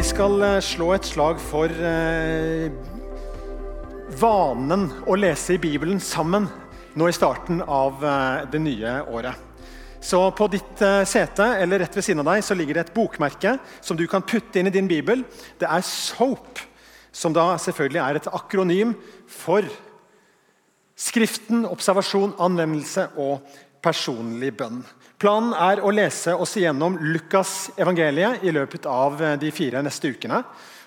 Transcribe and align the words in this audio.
Vi 0.00 0.06
skal 0.06 0.40
eh, 0.40 0.62
slå 0.64 0.86
et 0.94 1.04
slag 1.04 1.36
for 1.44 1.68
eh, 1.68 2.70
vanen 4.16 4.86
å 5.04 5.16
lese 5.20 5.58
i 5.58 5.60
Bibelen 5.60 5.98
sammen 6.00 6.46
nå 6.96 7.08
i 7.10 7.12
starten 7.12 7.60
av 7.60 8.00
eh, 8.00 8.46
det 8.48 8.62
nye 8.64 8.94
året. 9.12 9.66
Så 10.00 10.22
På 10.32 10.48
ditt 10.48 10.80
sete 11.04 11.50
eller 11.60 11.82
rett 11.84 11.98
ved 11.98 12.06
siden 12.06 12.24
av 12.24 12.30
deg 12.30 12.46
så 12.46 12.56
ligger 12.56 12.78
det 12.78 12.86
et 12.86 12.94
bokmerke 12.96 13.58
som 13.84 14.00
du 14.00 14.06
kan 14.08 14.24
putte 14.24 14.62
inn 14.62 14.70
i 14.70 14.72
din 14.72 14.88
bibel. 14.88 15.20
Det 15.60 15.68
er 15.68 15.84
SOAP, 15.84 16.64
som 17.12 17.36
da 17.36 17.50
selvfølgelig 17.60 18.00
er 18.06 18.22
et 18.22 18.32
akronym 18.40 18.96
for 19.28 19.68
Skriften, 20.96 21.66
observasjon, 21.68 22.38
anvendelse 22.40 23.10
og 23.20 23.52
personlig 23.84 24.54
bønn. 24.56 24.80
Planen 25.20 25.52
er 25.52 25.82
å 25.84 25.90
lese 25.92 26.32
oss 26.32 26.54
igjennom 26.56 26.94
Lukas 27.12 27.68
evangeliet 27.76 28.40
i 28.46 28.52
løpet 28.56 28.86
av 28.88 29.18
eh, 29.20 29.34
de 29.40 29.50
fire 29.52 29.82
neste 29.84 30.14
ukene. 30.14 30.38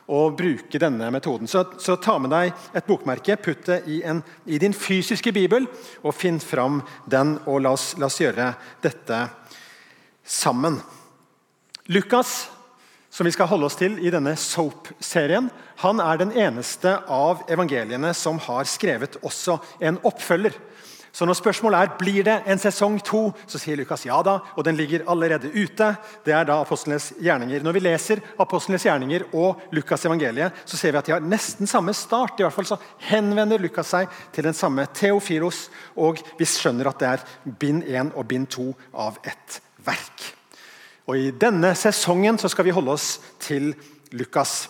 Og 0.09 0.33
bruke 0.35 0.79
denne 0.81 1.07
metoden. 1.13 1.47
Så, 1.47 1.61
så 1.79 1.95
ta 2.01 2.17
med 2.19 2.33
deg 2.33 2.49
et 2.75 2.87
bokmerke, 2.89 3.37
putt 3.39 3.69
det 3.69 3.77
i, 3.87 4.01
en, 4.03 4.23
i 4.49 4.57
din 4.59 4.73
fysiske 4.75 5.31
bibel, 5.31 5.69
og 6.01 6.17
finn 6.17 6.41
fram 6.43 6.81
den. 7.05 7.37
og 7.45 7.61
La 7.63 7.75
oss, 7.77 7.93
la 8.01 8.09
oss 8.09 8.19
gjøre 8.19 8.49
dette 8.83 9.21
sammen. 10.25 10.81
Lukas, 11.93 12.49
som 13.13 13.29
vi 13.29 13.35
skal 13.35 13.47
holde 13.53 13.69
oss 13.69 13.77
til 13.79 13.95
i 14.01 14.11
denne 14.11 14.33
Soap-serien, 14.39 15.47
han 15.85 16.01
er 16.01 16.19
den 16.19 16.33
eneste 16.33 16.97
av 17.05 17.45
evangeliene 17.53 18.11
som 18.17 18.41
har 18.49 18.65
skrevet 18.67 19.21
også 19.21 19.61
en 19.77 20.01
oppfølger 20.09 20.57
så 21.13 21.27
når 21.29 21.37
spørsmålet 21.37 21.77
er 21.77 21.91
blir 21.99 22.25
det 22.25 22.35
en 22.49 22.57
sesong 22.57 22.95
to, 23.05 23.27
så 23.45 23.59
sier 23.61 23.77
Lukas 23.77 24.01
ja 24.07 24.15
da, 24.25 24.39
og 24.57 24.65
den 24.65 24.73
ligger 24.79 25.03
allerede 25.13 25.51
ute. 25.53 25.91
Det 26.25 26.33
er 26.33 26.47
da 26.49 26.55
Apostlenes 26.63 27.11
gjerninger. 27.21 27.61
Når 27.61 27.75
vi 27.75 27.83
leser 27.83 28.21
Apostlenes 28.41 28.87
gjerninger 28.87 29.27
og 29.37 29.61
Lukas 29.77 30.07
evangeliet, 30.09 30.63
så 30.65 30.79
ser 30.79 30.95
vi 30.95 30.97
at 30.97 31.11
de 31.11 31.13
har 31.13 31.21
nesten 31.21 31.69
samme 31.69 31.93
start. 31.93 32.41
I 32.41 32.47
hvert 32.47 32.55
fall 32.55 32.65
så 32.71 32.79
henvender 33.11 33.61
Lukas 33.61 33.91
seg 33.93 34.09
til 34.33 34.47
den 34.47 34.57
samme 34.57 34.87
Theofilos, 34.89 35.67
og 36.01 36.17
vi 36.39 36.49
skjønner 36.49 36.89
at 36.89 37.03
det 37.05 37.11
er 37.11 37.27
bind 37.61 37.85
én 37.85 38.09
og 38.17 38.25
bind 38.33 38.49
to 38.57 38.71
av 38.97 39.21
ett 39.21 39.59
verk. 39.85 40.25
Og 41.05 41.19
I 41.19 41.29
denne 41.37 41.75
sesongen 41.77 42.41
så 42.41 42.49
skal 42.49 42.65
vi 42.65 42.73
holde 42.73 42.97
oss 42.97 43.19
til 43.43 43.75
Lukas. 44.17 44.63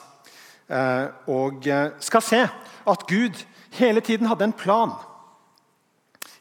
Eh, 0.67 1.07
og 1.31 1.71
eh, 1.71 1.95
skal 2.03 2.27
se 2.27 2.43
at 2.43 3.07
Gud 3.07 3.45
hele 3.79 4.03
tiden 4.03 4.27
hadde 4.27 4.51
en 4.51 4.59
plan 4.59 4.91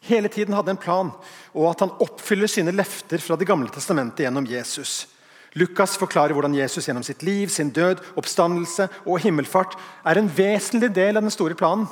hele 0.09 0.29
tiden 0.33 0.55
hadde 0.57 0.75
en 0.75 0.81
plan, 0.81 1.11
og 1.55 1.71
at 1.71 1.85
han 1.85 1.95
oppfyller 2.03 2.51
sine 2.51 2.75
løfter 2.75 3.23
fra 3.23 3.37
Det 3.39 3.49
gamle 3.49 3.71
testamentet 3.71 4.27
gjennom 4.27 4.47
Jesus. 4.49 5.07
Lukas 5.55 5.99
forklarer 6.01 6.33
hvordan 6.33 6.55
Jesus 6.57 6.87
gjennom 6.89 7.05
sitt 7.05 7.23
liv, 7.23 7.51
sin 7.53 7.71
død, 7.71 8.01
oppstandelse 8.17 8.89
og 9.05 9.21
himmelfart 9.21 9.77
er 10.09 10.19
en 10.19 10.31
vesentlig 10.33 10.89
del 10.97 11.21
av 11.21 11.27
den 11.27 11.35
store 11.35 11.57
planen. 11.59 11.87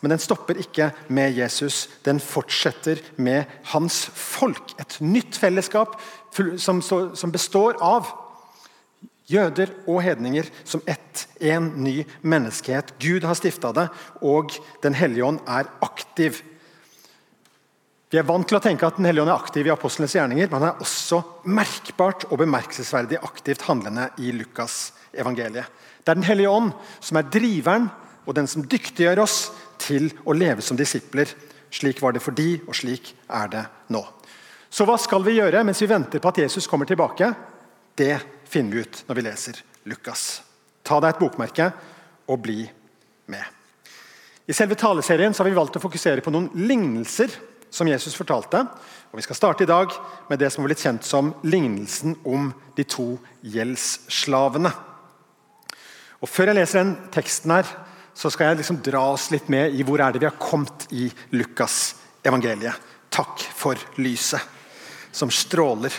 Men 0.00 0.14
den 0.14 0.22
stopper 0.22 0.58
ikke 0.58 0.90
med 1.08 1.36
Jesus. 1.38 1.86
Den 2.04 2.18
fortsetter 2.20 3.00
med 3.16 3.44
hans 3.70 4.02
folk. 4.18 4.74
Et 4.80 4.98
nytt 5.00 5.38
fellesskap 5.38 5.94
som, 6.58 7.32
består 7.32 7.78
av 7.84 8.10
jøder 9.30 9.70
og 9.86 10.02
hedninger 10.04 10.50
som 10.66 10.82
ett, 10.90 11.28
en 11.40 11.70
ny 11.84 12.02
menneskehet. 12.20 12.96
Gud 13.00 13.24
har 13.24 13.38
stifta 13.38 13.72
det, 13.76 13.86
og 14.20 14.52
Den 14.82 14.98
hellige 14.98 15.24
ånd 15.24 15.40
er 15.46 15.70
aktiv 15.84 16.42
vi 18.14 18.20
er 18.20 18.26
vant 18.28 18.46
til 18.46 18.60
å 18.60 18.62
tenke 18.62 18.86
at 18.86 18.94
Den 18.94 19.08
hellige 19.08 19.24
ånd 19.24 19.32
er 19.32 19.40
aktiv 19.42 19.66
i 19.66 19.72
apostlenes 19.74 20.12
gjerninger, 20.14 20.46
men 20.46 20.62
han 20.62 20.68
er 20.68 20.82
også 20.84 21.18
merkbart 21.50 22.28
og 22.28 22.38
bemerkelsesverdig 22.44 23.18
aktivt 23.26 23.64
handlende 23.66 24.04
i 24.22 24.30
Lukas 24.30 24.92
evangeliet. 25.10 25.66
Det 25.98 26.12
er 26.12 26.20
Den 26.20 26.28
hellige 26.28 26.52
ånd 26.52 26.70
som 27.02 27.18
er 27.18 27.26
driveren 27.26 27.88
og 28.22 28.36
den 28.38 28.46
som 28.46 28.62
dyktiggjør 28.70 29.24
oss 29.24 29.38
til 29.82 30.12
å 30.22 30.36
leve 30.36 30.62
som 30.62 30.78
disipler. 30.78 31.26
Slik 31.74 31.98
var 32.04 32.14
det 32.14 32.22
for 32.22 32.36
de, 32.38 32.60
og 32.68 32.76
slik 32.78 33.10
er 33.26 33.50
det 33.50 33.64
nå. 33.90 34.04
Så 34.70 34.86
hva 34.86 34.94
skal 35.00 35.26
vi 35.26 35.34
gjøre 35.40 35.64
mens 35.66 35.82
vi 35.82 35.90
venter 35.90 36.22
på 36.22 36.30
at 36.30 36.38
Jesus 36.44 36.70
kommer 36.70 36.86
tilbake? 36.86 37.32
Det 37.98 38.14
finner 38.46 38.76
vi 38.76 38.84
ut 38.86 39.00
når 39.08 39.18
vi 39.18 39.24
leser 39.26 39.58
Lukas. 39.90 40.44
Ta 40.86 41.00
deg 41.02 41.16
et 41.16 41.24
bokmerke 41.24 41.66
og 42.30 42.38
bli 42.46 42.60
med. 43.34 43.42
I 44.46 44.54
selve 44.54 44.78
taleserien 44.78 45.34
har 45.34 45.50
vi 45.50 45.56
valgt 45.56 45.80
å 45.80 45.82
fokusere 45.82 46.22
på 46.22 46.30
noen 46.30 46.52
lignelser 46.54 47.34
som 47.74 47.88
Jesus 47.90 48.14
fortalte. 48.16 48.62
Og 49.10 49.18
Vi 49.18 49.26
skal 49.26 49.38
starte 49.38 49.64
i 49.64 49.70
dag 49.70 49.92
med 50.30 50.38
det 50.38 50.50
som 50.52 50.62
har 50.62 50.70
blitt 50.70 50.82
kjent 50.84 51.06
som 51.06 51.32
lignelsen 51.42 52.16
om 52.24 52.52
de 52.76 52.86
to 52.86 53.16
gjeldsslavene. 53.42 54.72
Og 56.22 56.30
Før 56.30 56.50
jeg 56.50 56.60
leser 56.60 56.82
den 56.82 56.96
teksten, 57.12 57.50
her, 57.50 57.68
så 58.14 58.30
skal 58.30 58.52
jeg 58.52 58.62
liksom 58.62 58.80
dra 58.86 59.02
oss 59.12 59.30
litt 59.34 59.48
med 59.50 59.74
i 59.74 59.82
hvor 59.82 60.00
er 60.00 60.14
det 60.14 60.22
vi 60.22 60.30
har 60.30 60.38
kommet 60.38 60.86
i 60.94 61.08
Lukas 61.34 61.96
evangeliet. 62.24 62.78
Takk 63.10 63.42
for 63.54 63.78
lyset 63.98 64.40
som 65.14 65.30
stråler. 65.30 65.92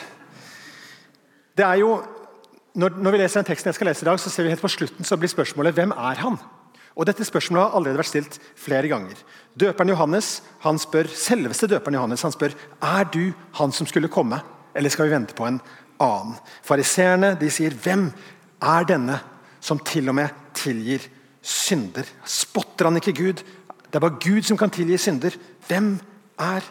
Det 1.56 1.64
er 1.64 1.80
jo, 1.80 2.00
når, 2.76 2.98
når 3.00 3.16
vi 3.16 3.20
leser 3.22 3.40
den 3.40 3.48
teksten 3.52 3.70
jeg 3.72 3.78
skal 3.78 3.92
lese 3.92 4.04
i 4.04 4.10
dag, 4.10 4.20
så 4.20 4.32
ser 4.32 4.48
vi 4.48 4.52
helt 4.52 4.64
på 4.64 4.72
slutten 4.72 5.08
så 5.08 5.20
blir 5.20 5.32
spørsmålet 5.32 5.76
hvem 5.76 5.94
er 5.96 6.24
han? 6.24 6.40
Og 6.96 7.08
Dette 7.08 7.26
spørsmålet 7.28 7.66
har 7.66 7.76
allerede 7.76 8.00
vært 8.00 8.12
stilt 8.14 8.38
flere 8.60 8.88
ganger. 8.88 9.20
Døperen 9.60 9.92
Johannes 9.92 10.40
han 10.64 10.80
spør, 10.80 11.10
Selveste 11.12 11.68
døperen 11.68 11.98
Johannes 12.00 12.24
han 12.24 12.34
spør 12.36 12.56
er 12.80 13.10
du 13.12 13.34
han 13.60 13.76
som 13.76 13.88
skulle 13.88 14.12
komme, 14.12 14.40
eller 14.76 14.92
skal 14.92 15.10
vi 15.10 15.16
vente 15.16 15.36
på 15.36 15.48
en 15.48 15.60
annen. 16.04 16.38
Fariseerne 16.64 17.36
sier 17.52 17.76
hvem 17.84 18.08
er 18.64 18.88
denne 18.88 19.20
som 19.64 19.80
til 19.84 20.08
og 20.12 20.16
med 20.22 20.32
tilgir 20.56 21.04
synder? 21.44 22.08
Spotter 22.24 22.88
han 22.88 23.00
ikke 23.02 23.16
Gud? 23.20 23.44
Det 23.44 24.00
er 24.00 24.04
bare 24.04 24.20
Gud 24.24 24.48
som 24.48 24.58
kan 24.60 24.72
tilgi 24.72 24.98
synder. 25.00 25.36
Hvem 25.68 25.98
er 26.40 26.64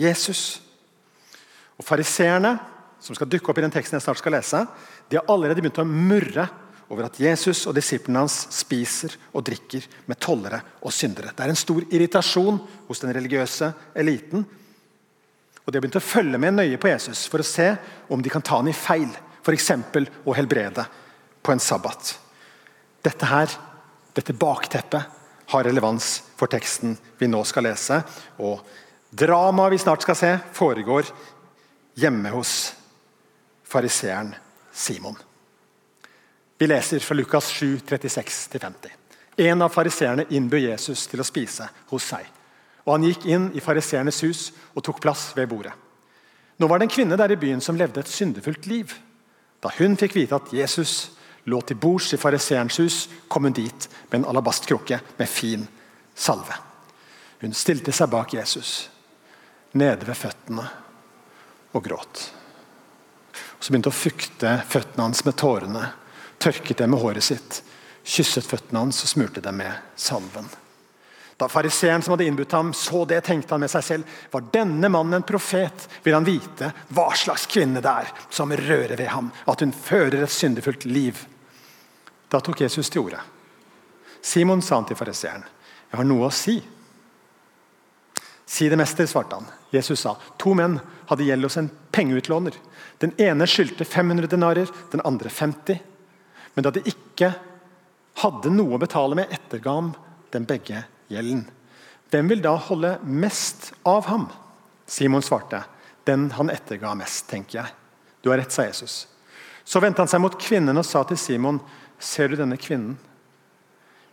Jesus? 0.00 0.60
Og 1.76 1.84
Fariseerne, 1.84 2.56
som 3.00 3.16
skal 3.16 3.28
dukke 3.28 3.52
opp 3.52 3.60
i 3.60 3.64
den 3.64 3.72
teksten 3.74 3.98
jeg 3.98 4.06
snart 4.06 4.20
skal 4.20 4.38
lese, 4.38 4.64
de 5.10 5.20
har 5.20 5.28
allerede 5.28 5.60
begynt 5.60 5.82
å 5.82 5.88
murre 5.88 6.48
over 6.92 7.06
at 7.06 7.18
Jesus 7.20 7.64
og 7.68 7.76
disiplene 7.76 8.24
hans 8.24 8.36
spiser 8.54 9.14
og 9.32 9.44
drikker 9.46 9.86
med 10.10 10.20
tollere 10.20 10.60
og 10.82 10.92
syndere. 10.92 11.32
Det 11.32 11.44
er 11.44 11.52
en 11.52 11.58
stor 11.58 11.86
irritasjon 11.88 12.60
hos 12.88 13.02
den 13.02 13.14
religiøse 13.16 13.70
eliten. 13.96 14.44
Og 15.64 15.72
De 15.72 15.78
har 15.78 15.84
begynt 15.84 16.00
å 16.00 16.04
følge 16.04 16.40
med 16.40 16.58
nøye 16.58 16.80
på 16.80 16.90
Jesus 16.92 17.24
for 17.30 17.40
å 17.40 17.48
se 17.48 17.70
om 18.12 18.22
de 18.22 18.32
kan 18.32 18.44
ta 18.44 18.60
han 18.60 18.68
i 18.68 18.76
feil, 18.76 19.08
f.eks. 19.44 19.70
å 20.24 20.36
helbrede 20.36 20.84
på 21.44 21.52
en 21.52 21.62
sabbat. 21.62 22.14
Dette 23.04 23.28
her, 23.28 23.52
dette 24.16 24.36
bakteppet 24.36 25.20
har 25.52 25.64
relevans 25.64 26.22
for 26.36 26.52
teksten 26.52 26.96
vi 27.20 27.28
nå 27.28 27.42
skal 27.48 27.68
lese. 27.68 28.00
Og 28.40 28.60
dramaet 29.12 29.74
vi 29.74 29.82
snart 29.82 30.04
skal 30.04 30.18
se, 30.18 30.32
foregår 30.56 31.08
hjemme 32.00 32.32
hos 32.34 32.72
fariseeren 33.68 34.34
Simon. 34.72 35.16
Vi 36.58 36.66
leser 36.66 36.98
fra 36.98 37.14
Lukas 37.14 37.48
7, 37.48 37.80
36-50. 37.88 38.90
En 39.36 39.62
av 39.62 39.72
fariseerne 39.74 40.26
innbød 40.30 40.68
Jesus 40.68 41.06
til 41.10 41.20
å 41.20 41.26
spise 41.26 41.66
hos 41.90 42.06
seg. 42.12 42.26
Og 42.84 42.92
Han 42.94 43.06
gikk 43.08 43.26
inn 43.26 43.48
i 43.56 43.62
fariseernes 43.64 44.20
hus 44.22 44.42
og 44.74 44.84
tok 44.86 45.00
plass 45.02 45.32
ved 45.34 45.48
bordet. 45.50 45.72
Nå 46.60 46.68
var 46.70 46.78
det 46.78 46.86
en 46.86 46.94
kvinne 46.94 47.18
der 47.18 47.34
i 47.34 47.40
byen 47.40 47.62
som 47.64 47.76
levde 47.76 48.04
et 48.04 48.10
syndefullt 48.10 48.68
liv. 48.70 48.92
Da 49.58 49.72
hun 49.80 49.96
fikk 49.98 50.14
vite 50.14 50.38
at 50.38 50.52
Jesus 50.54 51.10
lå 51.50 51.58
til 51.66 51.80
bords 51.80 52.12
i 52.14 52.20
fariseerens 52.20 52.78
hus, 52.78 52.98
kom 53.28 53.48
hun 53.48 53.56
dit 53.56 53.88
med 54.10 54.20
en 54.20 54.28
alabastkrukke 54.30 55.00
med 55.18 55.28
fin 55.28 55.66
salve. 56.14 56.54
Hun 57.42 57.56
stilte 57.56 57.92
seg 57.92 58.12
bak 58.12 58.36
Jesus, 58.36 58.88
nede 59.74 60.06
ved 60.06 60.16
føttene, 60.16 60.68
og 61.74 61.82
gråt. 61.82 62.22
Og 63.58 63.66
så 63.66 63.72
begynte 63.72 63.90
hun 63.90 63.96
å 63.96 64.02
fukte 64.04 64.54
føttene 64.70 65.08
hans 65.08 65.24
med 65.26 65.36
tårene 65.40 65.84
tørket 66.38 66.78
dem 66.78 66.94
med 66.94 67.00
håret 67.00 67.24
sitt, 67.24 67.62
kysset 68.04 68.46
føttene 68.46 68.84
hans 68.84 69.02
og 69.04 69.10
smurte 69.10 69.42
dem 69.44 69.58
med 69.62 69.72
salven. 69.96 70.48
Da 71.36 71.48
fariseeren 71.50 72.02
som 72.02 72.14
hadde 72.14 72.24
innbudt 72.28 72.52
ham, 72.52 72.72
så 72.74 73.04
det, 73.04 73.20
tenkte 73.26 73.54
han 73.54 73.62
med 73.64 73.70
seg 73.72 73.84
selv. 73.84 74.18
Var 74.30 74.44
denne 74.54 74.88
mannen 74.92 75.18
en 75.18 75.26
profet, 75.26 75.88
vil 76.04 76.14
han 76.14 76.26
vite 76.26 76.70
hva 76.94 77.08
slags 77.18 77.48
kvinne 77.50 77.82
det 77.82 77.90
er 77.90 78.12
som 78.30 78.54
rører 78.54 78.94
ved 78.94 79.10
ham, 79.10 79.32
at 79.50 79.64
hun 79.64 79.74
fører 79.74 80.22
et 80.22 80.30
syndefullt 80.30 80.86
liv. 80.86 81.18
Da 82.30 82.38
tok 82.38 82.62
Jesus 82.62 82.90
til 82.90 83.02
orde. 83.02 83.22
Simon 84.24 84.62
sa 84.62 84.78
han 84.78 84.86
til 84.88 84.96
fariseeren, 84.96 85.42
'Jeg 85.44 85.98
har 85.98 86.04
noe 86.04 86.26
å 86.26 86.32
si.' 86.32 86.62
Si 88.46 88.68
det, 88.68 88.76
mester, 88.76 89.06
svarte 89.06 89.34
han. 89.34 89.46
Jesus 89.70 90.00
sa, 90.00 90.16
to 90.38 90.54
menn 90.54 90.78
hadde 91.08 91.24
gjeld 91.24 91.42
hos 91.42 91.56
en 91.56 91.70
pengeutlåner. 91.90 92.52
Den 92.98 93.12
ene 93.18 93.46
skyldte 93.46 93.84
500 93.84 94.26
denarer, 94.26 94.68
den 94.92 95.00
andre 95.04 95.28
50. 95.28 95.80
Men 96.54 96.66
da 96.66 96.72
de 96.74 96.84
ikke 96.86 97.32
hadde 98.22 98.52
noe 98.54 98.76
å 98.76 98.80
betale 98.82 99.18
med, 99.18 99.32
etterga 99.34 99.74
ham 99.74 99.92
den 100.34 100.46
begge 100.48 100.84
gjelden. 101.10 101.44
Hvem 102.10 102.30
vil 102.30 102.42
da 102.44 102.54
holde 102.68 102.96
mest 103.02 103.72
av 103.88 104.06
ham? 104.10 104.28
Simon 104.86 105.24
svarte. 105.24 105.64
Den 106.06 106.28
han 106.36 106.52
etterga 106.52 106.92
mest, 106.98 107.26
tenker 107.30 107.62
jeg. 107.62 107.74
Du 108.22 108.30
har 108.30 108.38
rett, 108.38 108.52
sa 108.52 108.66
Jesus. 108.66 109.04
Så 109.64 109.80
vendte 109.80 110.04
han 110.04 110.10
seg 110.10 110.22
mot 110.22 110.36
kvinnen 110.40 110.78
og 110.78 110.86
sa 110.86 111.02
til 111.08 111.18
Simon, 111.18 111.58
ser 111.98 112.30
du 112.30 112.36
denne 112.38 112.58
kvinnen? 112.60 112.98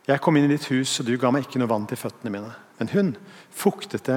Jeg 0.07 0.21
kom 0.23 0.37
inn 0.37 0.47
i 0.47 0.55
ditt 0.55 0.65
hus, 0.71 0.95
og 0.99 1.07
du 1.07 1.13
ga 1.19 1.29
meg 1.31 1.45
ikke 1.45 1.59
noe 1.61 1.69
vann 1.69 1.85
til 1.87 1.99
føttene 1.99 2.31
mine. 2.33 2.55
Men 2.79 2.89
hun 2.95 3.11
fuktet 3.53 4.09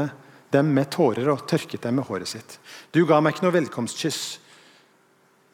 dem 0.55 0.71
med 0.73 0.88
tårer 0.94 1.29
og 1.32 1.44
tørket 1.50 1.85
dem 1.85 1.99
med 1.99 2.09
håret 2.09 2.31
sitt. 2.31 2.56
Du 2.94 3.03
ga 3.06 3.21
meg 3.21 3.35
ikke 3.35 3.44
noe 3.47 3.56
velkomstkyss, 3.59 4.23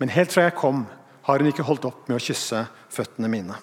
men 0.01 0.13
helt 0.15 0.33
fra 0.33 0.47
jeg 0.47 0.57
kom, 0.61 0.85
har 1.31 1.43
hun 1.43 1.51
ikke 1.51 1.67
holdt 1.67 1.87
opp 1.89 2.09
med 2.09 2.19
å 2.19 2.23
kysse 2.23 2.65
føttene 2.91 3.31
mine. 3.31 3.57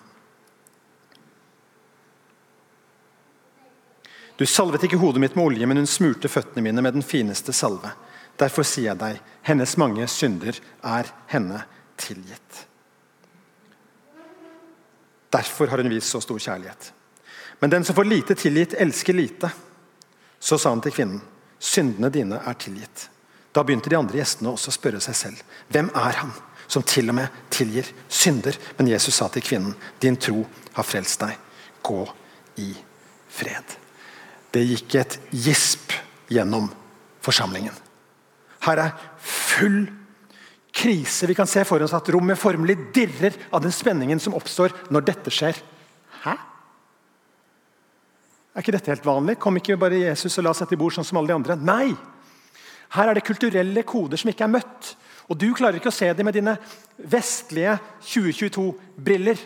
Du 4.38 4.46
salvet 4.46 4.84
ikke 4.86 5.00
hodet 5.02 5.22
mitt 5.24 5.36
med 5.36 5.50
olje, 5.50 5.68
men 5.68 5.81
hun 5.81 5.90
smurte 5.90 6.30
føttene 6.30 6.62
mine 6.68 6.84
med 6.86 6.94
den 7.00 7.06
fineste 7.06 7.54
salve. 7.58 7.90
Derfor 8.38 8.66
sier 8.68 8.92
jeg 8.92 9.02
deg, 9.02 9.22
hennes 9.50 9.74
mange 9.81 10.06
synder 10.14 10.60
er 10.86 11.10
henne 11.31 11.64
tilgitt. 11.98 12.66
Derfor 15.34 15.74
har 15.74 15.81
hun 15.81 15.90
vist 15.90 16.14
så 16.14 16.22
stor 16.22 16.38
kjærlighet. 16.40 16.92
Men 17.60 17.74
den 17.74 17.86
som 17.86 17.98
får 17.98 18.06
lite 18.06 18.38
tilgitt, 18.38 18.78
elsker 18.78 19.18
lite. 19.18 19.50
Så 20.40 20.60
sa 20.62 20.69
han 20.69 20.84
til 20.86 20.94
kvinnen, 20.94 21.24
syndene 21.58 22.14
dine 22.14 22.38
er 22.46 22.60
tilgitt. 22.62 23.08
Da 23.52 23.64
begynte 23.66 23.90
de 23.90 23.98
andre 23.98 24.22
gjestene 24.22 24.54
også 24.54 24.69
å 24.69 24.75
spørre 24.75 25.02
seg 25.02 25.18
selv, 25.18 25.42
hvem 25.74 25.90
er 25.98 26.22
han 26.22 26.36
som 26.68 26.84
til 26.84 27.10
og 27.12 27.18
med 27.19 27.44
tilgir 27.54 27.90
synder? 28.10 28.58
Men 28.78 28.92
Jesus 28.92 29.16
sa 29.16 29.30
til 29.31 29.46
kvinnen, 29.46 29.75
din 30.02 30.18
tro 30.19 30.44
har 30.78 30.88
frelst 30.88 31.24
deg. 31.24 31.36
Gå 31.84 32.02
i 32.64 32.72
fred. 33.31 33.78
Det 34.52 34.64
gikk 34.66 34.98
et 35.00 35.19
gisp 35.31 35.94
gjennom 36.31 36.69
forsamlingen. 37.24 37.75
Her 38.68 38.84
er 38.88 38.96
full 39.22 39.86
krise. 40.78 41.28
Vi 41.28 41.36
kan 41.38 41.50
se 41.50 41.64
for 41.68 41.81
oss 41.84 41.96
at 41.96 42.10
rommet 42.14 42.40
formelig 42.40 42.78
dirrer 42.96 43.36
av 43.52 43.64
den 43.64 43.74
spenningen 43.74 44.19
som 44.22 44.36
oppstår 44.38 44.75
når 44.94 45.08
dette 45.08 45.34
skjer. 45.34 45.58
Hæ? 46.24 46.36
Er 48.58 48.66
ikke 48.66 48.74
dette 48.74 48.90
helt 48.90 49.06
vanlig? 49.06 49.38
Kom 49.42 49.58
ikke 49.60 49.78
bare 49.78 50.00
Jesus 50.02 50.40
og 50.40 50.48
la 50.48 50.54
seg 50.58 50.72
til 50.72 50.80
bord 50.81 50.96
sånn 50.96 51.06
som 51.06 51.19
alle 51.19 51.30
de 51.30 51.38
andre? 51.38 51.58
Nei! 51.62 51.92
Her 52.96 53.12
er 53.12 53.18
det 53.18 53.28
kulturelle 53.28 53.84
koder 53.86 54.18
som 54.18 54.31
ikke 54.31 54.48
er 54.48 54.54
møtt. 54.56 54.94
Og 55.27 55.39
du 55.39 55.50
klarer 55.56 55.79
ikke 55.79 55.91
å 55.91 55.95
se 55.95 56.07
dem 56.15 56.27
med 56.27 56.38
dine 56.38 56.56
vestlige 56.97 57.77
2022-briller. 58.07 59.41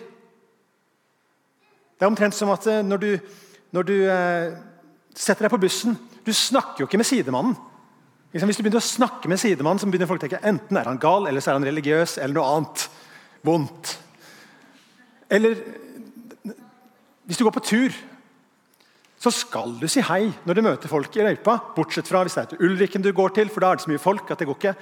Det 1.97 2.05
er 2.05 2.09
omtrent 2.09 2.37
som 2.37 2.51
at 2.53 2.67
eh, 2.69 2.83
når 2.85 3.01
du, 3.01 3.09
når 3.77 3.87
du 3.89 3.95
eh, 4.09 4.53
setter 5.17 5.45
deg 5.45 5.53
på 5.53 5.61
bussen. 5.61 5.97
Du 6.25 6.31
snakker 6.35 6.83
jo 6.83 6.89
ikke 6.89 6.99
med 7.01 7.09
sidemannen. 7.09 7.57
Hvis 8.31 8.43
du 8.57 8.63
begynner 8.63 8.79
å 8.79 8.85
snakke 8.85 9.27
med 9.27 9.41
sidemannen, 9.41 9.81
så 9.81 9.89
begynner 9.91 10.07
folk 10.07 10.21
å 10.21 10.25
tenke 10.27 10.39
enten 10.47 10.77
er 10.79 10.87
han 10.87 11.01
gal, 11.01 11.27
eller 11.27 11.43
så 11.43 11.51
er 11.51 11.59
han 11.59 11.67
religiøs, 11.67 12.15
eller 12.21 12.37
noe 12.37 12.53
annet 12.55 12.85
vondt. 13.43 13.91
Eller 15.31 15.57
hvis 17.27 17.39
du 17.39 17.43
går 17.43 17.55
på 17.57 17.65
tur, 17.67 17.97
så 19.21 19.33
skal 19.35 19.75
du 19.77 19.85
si 19.91 20.01
hei 20.07 20.31
når 20.47 20.57
du 20.57 20.63
møter 20.65 20.91
folk 20.91 21.15
i 21.19 21.25
løypa. 21.25 21.57
Bortsett 21.75 22.07
fra 22.09 22.23
hvis 22.25 22.37
det 22.37 22.45
er 22.45 22.49
til 22.53 22.63
Ulriken 22.69 23.03
du 23.03 23.11
går 23.15 23.35
til, 23.35 23.51
for 23.51 23.63
da 23.63 23.71
er 23.71 23.79
det 23.79 23.85
så 23.85 23.91
mye 23.91 24.01
folk 24.01 24.31
at 24.31 24.41
det 24.41 24.47
går 24.49 24.59
ikke. 24.61 24.75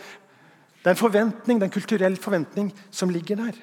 Det 0.79 0.87
er 0.87 0.95
en 0.95 1.01
forventning, 1.01 1.59
det 1.59 1.65
er 1.65 1.71
en 1.71 1.75
kulturell 1.75 2.15
forventning 2.19 2.71
som 2.91 3.11
ligger 3.11 3.41
der. 3.41 3.57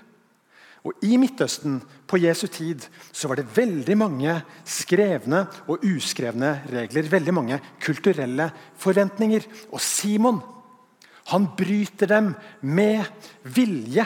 Og 0.87 0.93
I 1.03 1.17
Midtøsten 1.19 1.81
på 2.07 2.21
Jesu 2.23 2.47
tid 2.53 2.85
så 3.11 3.27
var 3.27 3.41
det 3.41 3.49
veldig 3.57 3.97
mange 3.99 4.35
skrevne 4.63 5.47
og 5.67 5.83
uskrevne 5.83 6.61
regler. 6.71 7.09
Veldig 7.11 7.35
mange 7.35 7.59
kulturelle 7.83 8.51
forventninger. 8.79 9.49
Og 9.73 9.83
Simon 9.83 10.39
han 11.33 11.49
bryter 11.59 12.07
dem 12.07 12.31
med 12.63 13.03
vilje. 13.43 14.05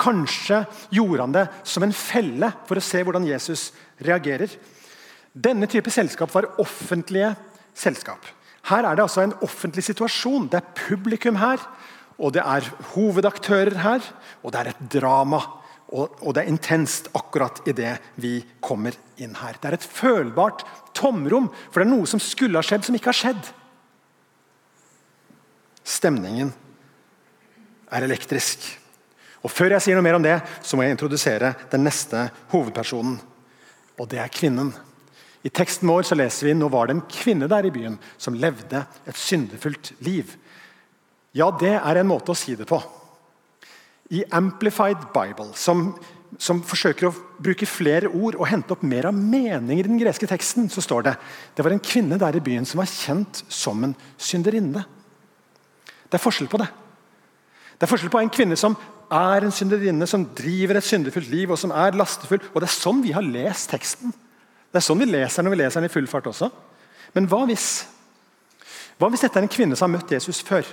Kanskje 0.00 0.62
gjorde 0.94 1.24
han 1.26 1.34
det 1.34 1.48
som 1.66 1.84
en 1.84 1.96
felle 1.96 2.52
for 2.68 2.78
å 2.78 2.84
se 2.84 3.02
hvordan 3.04 3.26
Jesus 3.26 3.72
reagerer. 4.06 4.54
Denne 5.32 5.68
type 5.70 5.92
selskap 5.94 6.32
var 6.34 6.48
offentlige 6.62 7.34
selskap. 7.76 8.24
Her 8.70 8.84
er 8.84 8.96
det 8.96 9.04
altså 9.04 9.24
en 9.24 9.36
offentlig 9.46 9.84
situasjon. 9.86 10.48
Det 10.50 10.58
er 10.60 10.74
publikum 10.88 11.38
her, 11.40 11.62
og 12.20 12.34
det 12.34 12.42
er 12.44 12.66
hovedaktører 12.92 13.78
her, 13.80 14.04
og 14.42 14.52
det 14.52 14.60
er 14.60 14.72
et 14.72 14.82
drama. 14.98 15.40
Og, 15.90 16.18
og 16.22 16.34
det 16.34 16.44
er 16.44 16.52
intenst 16.52 17.08
akkurat 17.18 17.62
idet 17.66 17.96
vi 18.20 18.36
kommer 18.62 18.94
inn 19.18 19.34
her. 19.40 19.56
Det 19.58 19.70
er 19.70 19.78
et 19.78 19.86
følbart 19.86 20.62
tomrom, 20.94 21.48
for 21.70 21.80
det 21.80 21.88
er 21.88 21.94
noe 21.94 22.10
som 22.10 22.22
skulle 22.22 22.58
ha 22.58 22.66
skjedd, 22.66 22.84
som 22.86 22.98
ikke 22.98 23.10
har 23.10 23.20
skjedd. 23.20 23.48
Stemningen 25.86 26.52
er 27.90 28.06
elektrisk. 28.06 28.68
Og 29.40 29.50
Før 29.50 29.74
jeg 29.74 29.86
sier 29.86 29.98
noe 29.98 30.04
mer 30.04 30.18
om 30.18 30.24
det, 30.24 30.36
så 30.62 30.76
må 30.76 30.84
jeg 30.84 30.94
introdusere 30.94 31.54
den 31.72 31.86
neste 31.86 32.28
hovedpersonen. 32.52 33.16
Og 33.98 34.08
det 34.10 34.20
er 34.20 34.32
kvinnen. 34.32 34.70
I 35.40 35.50
teksten 35.52 35.88
vår 35.88 36.04
så 36.04 36.16
leser 36.18 36.50
vi 36.50 36.54
nå 36.56 36.68
var 36.72 36.88
det 36.88 36.98
en 36.98 37.06
kvinne 37.08 37.48
der 37.48 37.64
i 37.64 37.72
byen 37.72 37.96
som 38.20 38.36
levde 38.36 38.82
et 39.08 39.16
syndefullt 39.16 39.94
liv. 40.04 40.34
Ja, 41.36 41.48
det 41.54 41.76
er 41.78 42.00
en 42.00 42.10
måte 42.10 42.34
å 42.34 42.38
si 42.38 42.56
det 42.58 42.68
på. 42.68 42.80
I 44.10 44.24
Amplified 44.34 45.06
Bible, 45.14 45.52
som, 45.54 45.92
som 46.36 46.60
forsøker 46.66 47.08
å 47.08 47.14
bruke 47.40 47.68
flere 47.70 48.10
ord 48.10 48.36
og 48.36 48.48
hente 48.50 48.74
opp 48.74 48.82
mer 48.84 49.08
av 49.08 49.16
meninger 49.16 49.86
i 49.86 49.88
den 49.88 50.00
greske 50.02 50.28
teksten, 50.28 50.68
så 50.68 50.82
står 50.84 51.06
det 51.06 51.16
det 51.56 51.64
var 51.64 51.72
en 51.76 51.84
kvinne 51.84 52.18
der 52.20 52.36
i 52.36 52.44
byen 52.44 52.66
som 52.68 52.82
var 52.82 52.90
kjent 52.90 53.44
som 53.48 53.86
en 53.86 53.96
synderinne. 54.20 54.84
Det 56.10 56.18
er 56.18 56.24
forskjell 56.24 56.50
på 56.50 56.60
det. 56.60 56.68
Det 57.78 57.86
er 57.86 57.92
forskjell 57.94 58.12
på 58.12 58.20
en 58.20 58.34
kvinne 58.34 58.58
som 58.60 58.74
er 59.10 59.46
en 59.46 59.54
synderinne, 59.54 60.04
som 60.10 60.26
driver 60.36 60.78
et 60.78 60.86
syndefullt 60.86 61.30
liv 61.32 61.50
og 61.50 61.58
som 61.58 61.72
er 61.72 61.96
lastefull. 61.96 62.42
Og 62.50 62.58
Det 62.60 62.68
er 62.68 62.74
sånn 62.74 63.00
vi 63.06 63.14
har 63.14 63.24
lest 63.24 63.70
teksten. 63.72 64.12
Det 64.70 64.78
er 64.78 64.86
sånn 64.86 65.00
vi 65.02 65.08
leser 65.10 65.42
når 65.42 65.54
vi 65.54 65.60
leser 65.62 65.82
den 65.82 65.90
i 65.90 65.92
full 65.92 66.06
fart 66.10 66.28
også. 66.30 66.50
Men 67.16 67.26
hva 67.30 67.42
hvis, 67.48 67.68
hva 69.00 69.10
hvis 69.10 69.24
dette 69.26 69.40
er 69.40 69.46
en 69.46 69.50
kvinne 69.50 69.78
som 69.78 69.88
har 69.88 69.98
møtt 69.98 70.14
Jesus 70.14 70.42
før? 70.46 70.66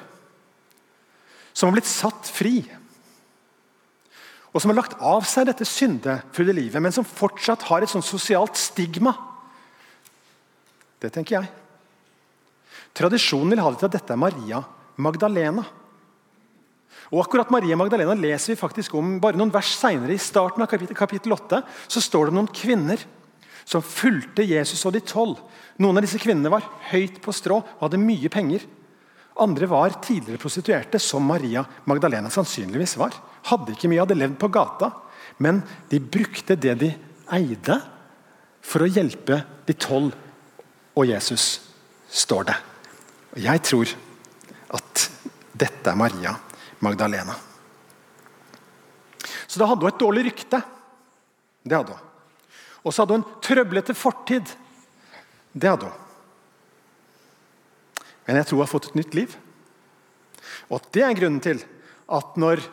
Som 1.57 1.71
har 1.71 1.79
blitt 1.79 1.89
satt 1.89 2.29
fri? 2.29 2.59
Og 4.53 4.61
som 4.61 4.71
har 4.71 4.77
lagt 4.79 4.97
av 5.01 5.25
seg 5.29 5.49
dette 5.49 5.65
syndefulle 5.67 6.53
livet, 6.55 6.81
men 6.81 6.93
som 6.93 7.05
fortsatt 7.07 7.65
har 7.69 7.83
et 7.83 7.91
sånt 7.91 8.05
sosialt 8.05 8.57
stigma? 8.57 9.15
Det 11.01 11.11
tenker 11.13 11.39
jeg. 11.39 11.49
Tradisjonen 12.97 13.53
vil 13.53 13.61
ha 13.61 13.73
det 13.73 13.81
til 13.81 13.89
at 13.89 13.97
dette 13.99 14.13
er 14.13 14.21
Maria 14.21 14.61
Magdalena. 15.01 15.65
Og 17.13 17.21
akkurat 17.23 17.51
Maria 17.53 17.77
Magdalena 17.79 18.15
leser 18.17 18.53
vi 18.53 18.59
faktisk 18.59 18.95
om 18.97 19.17
bare 19.23 19.37
noen 19.39 19.53
vers 19.53 19.69
senere. 19.77 20.13
I 20.13 20.21
starten 20.21 20.63
av 20.65 20.69
kapittel 20.69 21.33
8 21.33 21.61
så 21.87 22.03
står 22.03 22.27
det 22.27 22.33
om 22.33 22.39
noen 22.41 22.53
kvinner 22.53 23.03
som 23.67 23.83
fulgte 23.83 24.45
Jesus 24.47 24.85
og 24.87 24.95
de 24.95 25.01
tolv. 25.03 25.41
Noen 25.83 25.99
av 25.99 26.05
disse 26.05 26.19
kvinnene 26.21 26.51
var 26.53 26.65
høyt 26.93 27.19
på 27.23 27.33
strå 27.35 27.59
og 27.59 27.81
hadde 27.83 27.99
mye 27.99 28.31
penger. 28.31 28.63
Andre 29.43 29.67
var 29.69 29.99
tidligere 30.01 30.41
prostituerte, 30.41 30.99
som 31.03 31.27
Maria 31.27 31.65
Magdalena 31.85 32.31
sannsynligvis 32.33 32.95
var. 32.97 33.17
Hadde 33.51 33.75
ikke 33.75 33.91
mye, 33.91 34.01
hadde 34.01 34.17
levd 34.17 34.39
på 34.39 34.49
gata. 34.55 34.89
Men 35.43 35.59
de 35.91 35.99
brukte 36.01 36.55
det 36.57 36.77
de 36.79 36.93
eide, 37.35 37.77
for 38.63 38.83
å 38.83 38.89
hjelpe 38.89 39.41
de 39.67 39.75
tolv 39.77 40.15
og 40.97 41.05
Jesus, 41.05 41.59
står 42.09 42.47
det. 42.49 42.57
Og 43.35 43.43
Jeg 43.43 43.63
tror 43.67 43.93
at 44.79 45.05
dette 45.53 45.91
er 45.91 45.99
Maria 45.99 46.33
Magdalena. 46.83 47.35
Så 49.47 49.59
da 49.59 49.69
hadde 49.69 49.85
hun 49.85 49.91
et 49.91 50.01
dårlig 50.01 50.27
rykte. 50.31 50.63
Det 51.63 51.77
hadde 51.77 51.95
hun. 51.95 52.06
Og 52.87 52.93
så 52.95 53.03
hadde 53.03 53.19
hun 53.19 53.27
trøblete 53.43 53.95
fortid. 53.97 54.53
Det 55.51 55.69
hadde 55.69 55.89
hun. 55.89 56.03
Men 58.27 58.39
jeg 58.39 58.47
tror 58.47 58.59
hun 58.59 58.65
har 58.65 58.71
fått 58.71 58.89
et 58.91 58.99
nytt 58.99 59.15
liv. 59.17 59.35
Og 60.71 60.83
Det 60.91 61.03
er 61.03 61.15
grunnen 61.15 61.43
til 61.43 61.61
at 62.07 62.35
når 62.39 62.63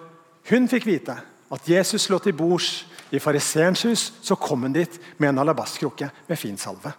hun 0.51 0.69
fikk 0.71 0.87
vite 0.87 1.15
at 1.55 1.69
Jesus 1.69 2.09
lå 2.11 2.19
til 2.23 2.35
bords 2.37 2.85
i 3.15 3.21
fariseerens 3.23 3.85
hus, 3.87 4.03
så 4.23 4.37
kom 4.39 4.67
hun 4.67 4.75
dit 4.75 4.99
med 5.19 5.31
en 5.31 5.43
alabastkrukke 5.45 6.11
med 6.29 6.39
fin 6.39 6.59
salve. 6.59 6.93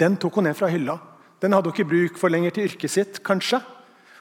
Den 0.00 0.16
tok 0.16 0.38
hun 0.40 0.48
ned 0.48 0.56
fra 0.56 0.70
hylla. 0.72 0.96
Den 1.40 1.52
hadde 1.52 1.68
hun 1.68 1.76
ikke 1.76 1.90
bruk 1.90 2.18
for 2.20 2.32
lenger 2.32 2.54
til 2.56 2.68
yrket 2.68 2.92
sitt, 2.92 3.20
kanskje. 3.24 3.60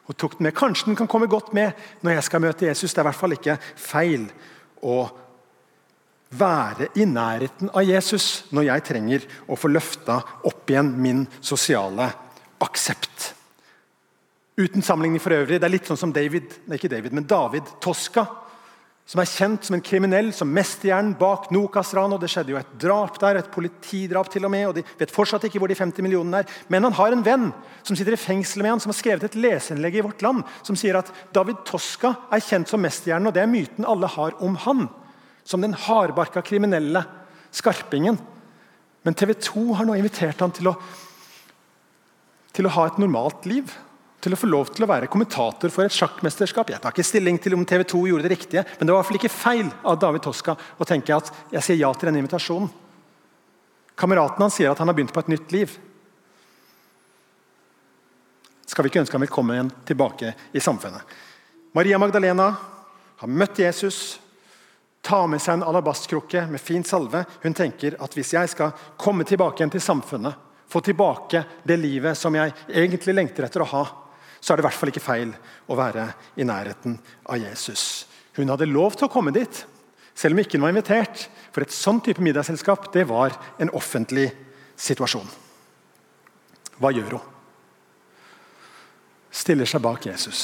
Hun 0.07 0.17
tok 0.19 0.37
den 0.37 0.47
med. 0.47 0.55
Kanskje 0.57 0.89
den 0.89 0.99
kan 0.99 1.07
komme 1.07 1.27
godt 1.31 1.53
med 1.53 1.71
når 2.01 2.17
jeg 2.17 2.27
skal 2.27 2.43
møte 2.43 2.67
Jesus. 2.67 2.91
Det 2.91 2.99
er 2.99 3.07
i 3.07 3.09
hvert 3.11 3.19
fall 3.19 3.35
ikke 3.35 3.59
feil 3.75 4.27
å 4.83 5.03
være 6.29 6.89
i 6.99 7.05
nærheten 7.09 7.71
av 7.73 7.85
Jesus 7.87 8.49
når 8.53 8.67
jeg 8.67 8.85
trenger 8.89 9.25
å 9.49 9.57
få 9.57 9.71
løfta 9.71 10.19
opp 10.45 10.69
igjen 10.69 10.91
min 11.01 11.25
sosiale 11.41 12.11
aksept. 12.61 13.33
Uten 14.59 14.83
sammenligning 14.83 15.21
for 15.23 15.31
øvrig, 15.31 15.59
Det 15.59 15.65
er 15.65 15.71
litt 15.77 15.87
sånn 15.87 15.97
som 15.97 16.13
David, 16.13 16.51
nei 16.67 16.75
ikke 16.75 16.91
David, 16.91 17.13
men 17.13 17.23
David 17.23 17.63
Toska, 17.79 18.27
som 19.09 19.21
er 19.23 19.25
kjent 19.25 19.65
som 19.65 19.73
en 19.73 19.81
kriminell, 19.81 20.27
som 20.37 20.51
mesterhjernen 20.53 21.15
bak 21.17 21.47
Nokas-ranet. 21.49 22.19
Det 22.21 22.29
skjedde 22.29 22.51
jo 22.53 22.59
et 22.59 22.73
drap 22.77 23.15
der, 23.17 23.39
et 23.39 23.49
politidrap 23.49 24.29
til 24.29 24.45
og 24.45 24.51
med, 24.53 24.67
og 24.67 24.75
de 24.75 24.83
vet 24.99 25.09
fortsatt 25.09 25.47
ikke 25.47 25.57
hvor 25.57 25.71
de 25.71 25.77
50 25.79 26.05
millionene 26.05 26.43
er. 26.43 26.51
Men 26.69 26.85
han 26.85 26.93
har 26.93 27.15
en 27.15 27.23
venn 27.25 27.47
som 27.81 27.97
sitter 27.97 28.13
i 28.13 28.21
fengsel 28.21 28.61
med 28.61 28.75
han, 28.75 28.83
som 28.83 28.93
har 28.93 28.99
skrevet 28.99 29.25
et 29.25 29.39
leseinnlegg 29.39 29.97
i 29.97 30.03
Vårt 30.05 30.21
Land 30.21 30.43
som 30.61 30.77
sier 30.77 30.99
at 30.99 31.09
David 31.33 31.63
Toska 31.65 32.13
er 32.29 32.43
kjent 32.45 32.69
som 32.69 32.83
mesterhjernen, 32.85 33.31
og 33.31 33.33
det 33.33 33.41
er 33.41 33.49
myten 33.49 33.87
alle 33.89 34.11
har 34.13 34.37
om 34.45 34.59
han. 34.67 34.85
Som 35.49 35.65
den 35.65 35.73
hardbarka 35.73 36.43
kriminelle 36.45 37.01
skarpingen. 37.49 38.19
Men 39.01 39.17
TV 39.17 39.33
2 39.33 39.65
har 39.79 39.87
nå 39.87 39.97
invitert 39.97 40.41
han 40.43 40.53
til 40.53 40.69
å, 40.69 40.75
til 42.53 42.67
å 42.67 42.73
ha 42.75 42.89
et 42.89 42.99
normalt 43.01 43.47
liv 43.49 43.71
til 44.19 44.35
å 44.35 44.39
få 44.39 44.49
lov 44.49 44.71
til 44.75 44.83
å 44.83 44.89
være 44.89 45.07
kommentator 45.11 45.71
for 45.71 45.87
et 45.87 45.95
sjakkmesterskap. 45.95 46.73
Jeg 46.73 46.83
tar 46.83 46.93
ikke 46.93 47.07
stilling 47.07 47.39
til 47.39 47.55
om 47.55 47.63
TV 47.67 47.85
2 47.87 48.01
gjorde 48.09 48.27
det 48.27 48.33
riktige, 48.33 48.63
men 48.77 48.87
det 48.87 48.91
var 48.91 48.99
i 48.99 49.01
hvert 49.01 49.09
fall 49.09 49.19
ikke 49.19 49.31
feil 49.31 49.69
av 49.87 49.99
David 50.01 50.25
Toska 50.25 50.55
å 50.59 50.87
tenke 50.87 51.15
at 51.15 51.31
jeg 51.53 51.65
sier 51.65 51.79
ja 51.79 51.91
til 51.95 52.09
denne 52.09 52.19
invitasjonen. 52.23 52.71
Kameraten 53.99 54.43
hans 54.43 54.57
sier 54.59 54.71
at 54.71 54.79
han 54.79 54.91
har 54.91 54.97
begynt 54.97 55.13
på 55.15 55.23
et 55.23 55.31
nytt 55.31 55.55
liv. 55.55 55.71
Skal 58.67 58.85
vi 58.85 58.91
ikke 58.91 59.01
ønske 59.03 59.15
ham 59.15 59.23
velkommen 59.25 59.71
tilbake 59.87 60.33
i 60.55 60.63
samfunnet? 60.63 61.15
Maria 61.75 61.99
Magdalena 62.01 62.51
har 63.19 63.31
møtt 63.31 63.59
Jesus, 63.59 64.19
tar 65.01 65.27
med 65.27 65.41
seg 65.41 65.57
en 65.57 65.65
alabastkrukke 65.69 66.45
med 66.51 66.61
fin 66.61 66.83
salve. 66.83 67.23
Hun 67.43 67.55
tenker 67.55 67.95
at 68.03 68.15
hvis 68.17 68.33
jeg 68.35 68.51
skal 68.51 68.75
komme 68.99 69.25
tilbake 69.27 69.61
igjen 69.61 69.73
til 69.73 69.83
samfunnet, 69.83 70.35
få 70.69 70.81
tilbake 70.85 71.43
det 71.65 71.79
livet 71.81 72.17
som 72.17 72.35
jeg 72.37 72.53
egentlig 72.67 73.15
lengter 73.15 73.47
etter 73.47 73.63
å 73.63 73.69
ha, 73.71 73.83
så 74.39 74.53
er 74.53 74.59
det 74.59 74.63
i 74.63 74.67
hvert 74.67 74.77
fall 74.77 74.91
ikke 74.91 75.03
feil 75.03 75.31
å 75.67 75.77
være 75.79 76.05
i 76.39 76.45
nærheten 76.47 76.99
av 77.25 77.39
Jesus. 77.41 78.05
Hun 78.37 78.51
hadde 78.51 78.69
lov 78.69 78.95
til 78.95 79.09
å 79.09 79.11
komme 79.11 79.33
dit, 79.35 79.63
selv 80.13 80.35
om 80.35 80.43
ikke 80.43 80.59
hun 80.59 80.67
var 80.67 80.75
invitert. 80.75 81.25
For 81.49 81.65
et 81.65 81.73
sånn 81.73 81.99
type 82.05 82.21
middagsselskap 82.23 82.91
det 82.93 83.07
var 83.09 83.33
en 83.59 83.71
offentlig 83.75 84.29
situasjon. 84.79 85.27
Hva 86.79 86.91
gjør 86.95 87.17
hun? 87.17 87.25
Stiller 89.39 89.67
seg 89.69 89.81
bak 89.83 90.05
Jesus. 90.05 90.43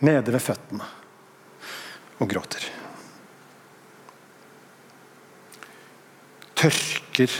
Nede 0.00 0.32
ved 0.32 0.42
føttene 0.42 0.88
og 2.20 2.28
gråter. 2.30 2.66
Tørker 6.60 7.36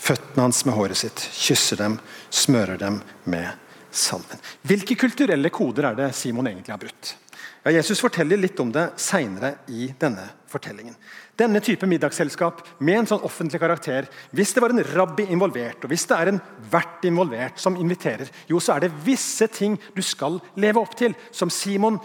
føttene 0.00 0.46
hans 0.46 0.64
med 0.64 0.76
håret 0.76 1.00
sitt, 1.02 1.20
kysser 1.36 1.80
dem, 1.80 1.98
smører 2.32 2.80
dem 2.80 3.02
med 3.28 3.50
salven. 3.92 4.40
Hvilke 4.64 4.96
kulturelle 4.96 5.52
koder 5.52 5.90
er 5.90 5.98
det 5.98 6.14
Simon 6.16 6.48
egentlig 6.48 6.72
har 6.72 6.80
brutt? 6.80 7.16
Ja, 7.60 7.74
Jesus 7.74 8.00
forteller 8.00 8.40
litt 8.40 8.60
om 8.62 8.70
det 8.72 8.86
seinere 8.96 9.58
i 9.68 9.90
denne 10.00 10.24
fortellingen. 10.48 10.94
Denne 11.36 11.60
type 11.64 11.84
middagsselskap 11.88 12.62
med 12.80 13.02
en 13.02 13.10
sånn 13.10 13.26
offentlig 13.26 13.60
karakter, 13.60 14.08
hvis 14.32 14.54
det 14.56 14.62
var 14.64 14.72
en 14.72 14.80
rabbi 14.94 15.26
involvert, 15.28 15.84
og 15.84 15.92
hvis 15.92 16.06
det 16.08 16.16
er 16.16 16.32
en 16.32 16.40
vert 16.72 17.04
involvert 17.08 17.60
som 17.60 17.76
inviterer, 17.76 18.32
jo, 18.48 18.62
så 18.64 18.78
er 18.78 18.86
det 18.86 18.94
visse 19.04 19.48
ting 19.52 19.76
du 19.92 20.00
skal 20.04 20.40
leve 20.56 20.80
opp 20.80 20.96
til, 20.96 21.12
som 21.36 21.52
Simon 21.52 22.00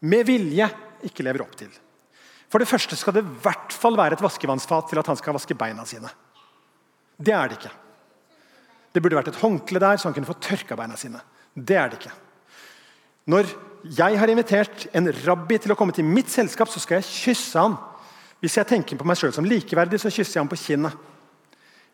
med 0.00 0.26
vilje 0.28 0.68
ikke 1.06 1.24
lever 1.24 1.44
opp 1.44 1.56
til. 1.58 1.70
For 2.50 2.62
det 2.62 2.68
første 2.70 2.96
skal 2.98 3.16
det 3.16 3.24
i 3.24 3.38
hvert 3.42 3.74
fall 3.74 3.96
være 3.98 4.16
et 4.16 4.22
vaskevannsfat 4.22 4.90
til 4.90 5.00
at 5.00 5.08
han 5.10 5.18
skal 5.18 5.34
vaske 5.36 5.56
beina 5.58 5.84
sine. 5.88 6.10
Det 7.16 7.34
er 7.34 7.48
det 7.48 7.58
ikke. 7.58 7.72
Det 8.92 9.02
burde 9.02 9.18
vært 9.18 9.32
et 9.32 9.40
håndkle 9.40 9.80
der, 9.82 9.98
så 9.98 10.08
han 10.08 10.14
kunne 10.16 10.28
få 10.28 10.38
tørka 10.40 10.76
beina 10.78 10.96
sine. 11.00 11.20
Det 11.52 11.76
er 11.76 11.90
det 11.90 11.98
ikke. 12.00 12.14
Når 13.26 13.50
jeg 13.96 14.18
har 14.20 14.30
invitert 14.30 14.86
en 14.96 15.10
rabbi 15.26 15.58
til 15.58 15.74
å 15.74 15.76
komme 15.78 15.94
til 15.96 16.06
mitt 16.06 16.30
selskap, 16.32 16.70
så 16.70 16.80
skal 16.82 17.00
jeg 17.00 17.10
kysse 17.10 17.60
han. 17.60 17.76
Hvis 18.40 18.56
jeg 18.60 18.68
tenker 18.70 18.98
på 19.00 19.06
meg 19.08 19.18
sjøl 19.18 19.34
som 19.34 19.48
likeverdig, 19.48 19.98
så 20.00 20.12
kysser 20.12 20.38
jeg 20.38 20.44
han 20.44 20.52
på 20.52 20.60
kinnet. 20.60 20.96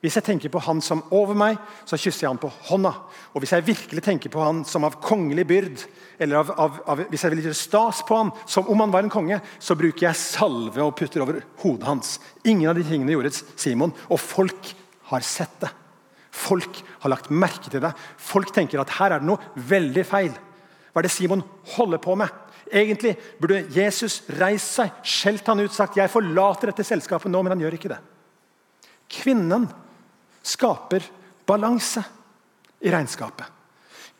Hvis 0.02 0.16
jeg 0.18 0.26
tenker 0.26 0.50
på 0.50 0.60
han 0.66 0.80
som 0.82 1.04
over 1.14 1.36
meg, 1.38 1.60
så 1.86 1.94
kysser 1.94 2.24
jeg 2.24 2.32
han 2.32 2.40
på 2.42 2.50
hånda. 2.66 2.90
Og 3.32 3.42
hvis 3.42 3.52
jeg 3.54 3.66
virkelig 3.68 4.02
tenker 4.02 4.32
på 4.34 4.40
han 4.42 4.64
som 4.66 4.82
av 4.82 4.96
kongelig 5.04 5.44
byrd, 5.46 5.84
eller 6.18 6.40
av, 6.40 6.48
av, 6.58 6.80
av, 6.90 7.02
hvis 7.12 7.22
jeg 7.22 7.30
vil 7.30 7.44
gjøre 7.44 7.58
stas 7.60 8.00
på 8.08 8.16
han 8.18 8.32
som 8.50 8.66
om 8.72 8.82
han 8.82 8.90
var 8.90 9.06
en 9.06 9.12
konge, 9.14 9.38
så 9.62 9.76
bruker 9.78 10.08
jeg 10.08 10.18
salve 10.18 10.82
og 10.82 10.96
putter 10.98 11.22
over 11.22 11.38
hodet 11.62 11.86
hans. 11.86 12.16
Ingen 12.42 12.72
av 12.72 12.74
de 12.78 12.82
tingene 12.88 13.14
gjorde 13.14 13.30
Simon. 13.54 13.94
Og 14.10 14.18
folk 14.18 14.72
har 15.12 15.22
sett 15.26 15.54
det. 15.62 15.70
Folk 16.32 16.80
har 17.04 17.12
lagt 17.12 17.30
merke 17.30 17.70
til 17.70 17.84
det. 17.84 17.92
Folk 18.18 18.50
tenker 18.56 18.82
at 18.82 18.96
her 18.96 19.14
er 19.14 19.22
det 19.22 19.28
noe 19.28 19.62
veldig 19.70 20.04
feil. 20.08 20.32
Hva 20.90 20.98
er 20.98 21.06
det 21.06 21.12
Simon 21.14 21.44
holder 21.76 22.02
på 22.02 22.16
med? 22.18 22.32
Egentlig 22.72 23.14
burde 23.38 23.60
Jesus 23.70 24.22
reist 24.40 24.80
seg, 24.80 24.90
skjelt 25.04 25.46
han 25.46 25.60
ut, 25.60 25.72
sagt 25.72 25.96
'Jeg 25.96 26.10
forlater 26.10 26.72
dette 26.72 26.84
selskapet 26.84 27.30
nå', 27.30 27.42
men 27.42 27.52
han 27.52 27.60
gjør 27.60 27.76
ikke 27.76 27.92
det. 27.92 28.00
Kvinnen 29.12 29.68
skaper 30.42 31.04
balanse 31.48 32.02
i 32.82 32.90
regnskapet. 32.92 33.46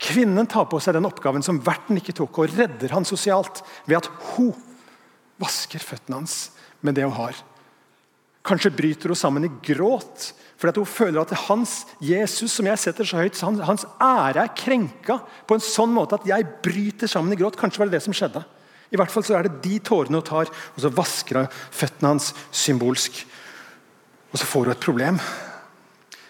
Kvinnen 0.02 0.49
tar 0.50 0.67
på 0.71 0.81
seg 0.83 0.97
den 0.97 1.07
oppgaven 1.07 1.45
som 1.47 1.61
verten 1.62 1.99
ikke 2.00 2.14
tok, 2.17 2.43
og 2.43 2.55
redder 2.57 2.95
han 2.95 3.07
sosialt 3.07 3.62
ved 3.87 4.00
at 4.00 4.11
hun 4.33 4.55
vasker 5.43 5.83
føttene 5.83 6.23
hans 6.23 6.37
med 6.83 6.97
det 6.99 7.07
hun 7.07 7.14
har. 7.14 7.37
Kanskje 8.43 8.73
bryter 8.75 9.12
hun 9.12 9.19
sammen 9.19 9.47
i 9.47 9.52
gråt 9.62 10.33
fordi 10.62 10.79
hun 10.79 10.87
føler 10.87 11.19
at 11.25 11.33
hans 11.49 11.81
Jesus, 11.99 12.52
som 12.55 12.67
jeg 12.69 12.79
setter 12.79 13.07
så 13.07 13.19
høyt, 13.19 13.38
hans, 13.43 13.62
hans 13.67 13.85
ære 13.99 14.45
er 14.45 14.52
krenka 14.55 15.17
på 15.49 15.57
en 15.59 15.64
sånn 15.64 15.91
måte 15.91 16.21
at 16.21 16.26
jeg 16.29 16.47
bryter 16.62 17.11
sammen 17.11 17.35
i 17.35 17.38
gråt. 17.41 17.59
Kanskje 17.59 17.83
var 17.83 17.91
det 17.91 17.97
det 17.97 18.05
som 18.05 18.14
skjedde. 18.14 18.45
I 18.95 19.00
hvert 19.00 19.11
fall 19.11 19.25
så 19.26 19.35
er 19.35 19.49
det 19.49 19.59
de 19.64 19.81
tårene 19.83 20.21
hun 20.21 20.29
tar, 20.29 20.47
og 20.47 20.79
så 20.85 20.93
vasker 20.95 21.41
hun 21.41 21.49
føttene 21.75 22.12
hans 22.12 22.31
symbolsk. 22.55 23.25
Og 24.31 24.38
så 24.38 24.47
får 24.47 24.69
hun 24.69 24.75
et 24.76 24.87
problem. 24.87 25.19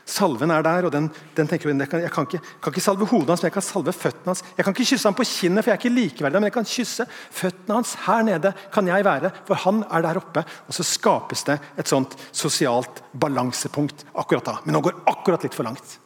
Salven 0.08 0.50
er 0.50 0.64
der, 0.66 0.86
og 0.88 0.92
den, 0.92 1.06
den 1.36 1.48
tenker 1.48 1.70
jeg, 1.70 1.88
kan, 1.88 2.00
jeg 2.02 2.10
kan, 2.10 2.26
ikke, 2.26 2.40
kan, 2.62 2.72
ikke, 2.74 2.82
salve 2.82 3.06
hodet 3.06 3.30
hans, 3.30 3.42
men 3.42 3.50
jeg 3.52 3.54
kan 3.54 3.64
salve 3.64 3.92
føttene 3.94 4.32
hans. 4.32 4.42
Jeg 4.56 4.66
kan 4.66 4.74
ikke 4.74 4.86
kysse 4.90 5.06
ham 5.06 5.16
på 5.18 5.26
kinnet, 5.28 5.62
for 5.62 5.70
jeg 5.70 5.76
er 5.76 5.80
ikke 5.80 5.94
likeverdig, 5.94 6.40
men 6.40 6.48
jeg 6.48 6.54
kan 6.56 6.66
kysse 6.66 7.06
føttene 7.38 7.76
hans. 7.78 7.92
Her 8.08 8.24
nede 8.26 8.50
kan 8.74 8.88
jeg 8.90 9.06
være, 9.06 9.30
for 9.46 9.62
han 9.62 9.84
er 9.86 10.06
der 10.06 10.18
oppe. 10.18 10.42
Og 10.66 10.74
så 10.74 10.86
skapes 10.86 11.46
det 11.46 11.58
et 11.78 11.90
sånt 11.90 12.16
sosialt 12.34 13.02
balansepunkt 13.14 14.02
akkurat 14.18 14.48
da. 14.50 14.56
Men 14.64 14.76
nå 14.76 14.82
går 14.88 15.04
akkurat 15.12 15.46
litt 15.46 15.54
for 15.54 15.68
langt. 15.68 15.98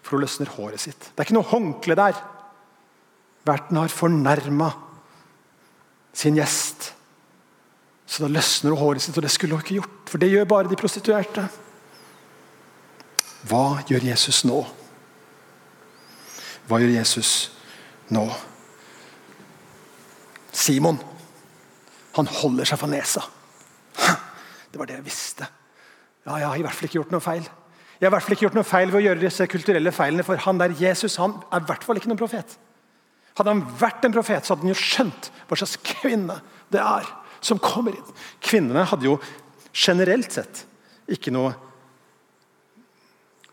For 0.00 0.16
hun 0.16 0.24
løsner 0.26 0.50
håret 0.56 0.82
sitt. 0.82 1.12
Det 1.12 1.22
er 1.22 1.28
ikke 1.28 1.38
noe 1.38 1.50
håndkle 1.52 1.98
der. 1.98 2.18
Verten 3.46 3.78
har 3.78 3.94
fornærma 3.94 4.72
sin 6.16 6.38
gjest. 6.38 6.90
Så 8.06 8.24
da 8.24 8.30
løsner 8.30 8.74
hun 8.74 8.82
håret 8.82 9.06
sitt, 9.06 9.14
og 9.18 9.22
det 9.22 9.30
skulle 9.34 9.54
hun 9.54 9.62
ikke 9.62 9.78
gjort. 9.78 10.02
For 10.10 10.22
det 10.22 10.32
gjør 10.32 10.50
bare 10.50 10.70
de 10.70 10.78
prostituerte. 10.78 11.46
Hva 13.46 13.82
gjør 13.86 14.08
Jesus 14.08 14.42
nå? 14.48 14.62
Hva 16.66 16.80
gjør 16.82 16.96
Jesus 16.96 17.32
nå? 18.10 18.24
Simon, 20.56 20.98
han 22.16 22.30
holder 22.40 22.66
seg 22.66 22.80
for 22.80 22.90
nesa. 22.90 23.22
Det 24.72 24.80
var 24.80 24.88
det 24.88 24.98
jeg 24.98 25.06
visste. 25.06 25.46
Ja, 26.26 26.40
jeg 26.40 26.48
har 26.48 26.58
i 26.58 26.64
hvert 26.64 26.74
fall 26.76 26.88
ikke 26.88 26.98
gjort 26.98 27.12
noe 27.14 27.22
feil. 27.22 27.44
Jeg 27.96 28.04
har 28.04 28.10
i 28.10 28.14
hvert 28.16 28.24
fall 28.26 28.34
ikke 28.36 28.46
gjort 28.48 28.56
noe 28.58 28.66
feil 28.66 28.90
ved 28.90 28.98
å 28.98 29.04
gjøre 29.06 29.22
disse 29.22 29.46
kulturelle 29.48 29.92
feilene, 29.94 30.24
for 30.26 30.40
han 30.44 30.58
der 30.60 30.74
Jesus 30.76 31.16
han 31.22 31.38
er 31.48 31.62
i 31.62 31.68
hvert 31.68 31.86
fall 31.86 32.00
ikke 32.00 32.10
noen 32.10 32.20
profet. 32.20 32.56
Hadde 33.36 33.52
han 33.52 33.62
vært 33.78 34.04
en 34.08 34.16
profet, 34.16 34.44
så 34.44 34.54
hadde 34.54 34.66
han 34.66 34.72
jo 34.72 34.80
skjønt 34.80 35.30
hva 35.46 35.58
slags 35.60 35.76
kvinne 35.84 36.40
det 36.72 36.82
er 36.82 37.08
som 37.44 37.60
kommer 37.62 37.94
inn. 37.94 38.16
Kvinnene 38.42 38.84
hadde 38.90 39.06
jo 39.06 39.18
generelt 39.76 40.34
sett 40.34 40.64
ikke 41.12 41.32
noe 41.34 41.52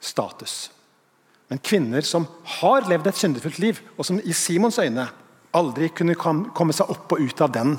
status. 0.04 0.72
Men 1.48 1.58
kvinner 1.58 2.02
som 2.02 2.28
har 2.44 2.88
levd 2.90 3.08
et 3.08 3.20
syndefullt 3.20 3.60
liv, 3.60 3.82
og 3.98 4.06
som 4.06 4.20
i 4.20 4.34
Simons 4.34 4.80
øyne 4.80 5.08
aldri 5.54 5.90
kunne 5.94 6.16
komme 6.18 6.76
seg 6.76 6.90
opp 6.90 7.14
og 7.14 7.22
ut 7.22 7.44
av 7.46 7.52
den 7.54 7.76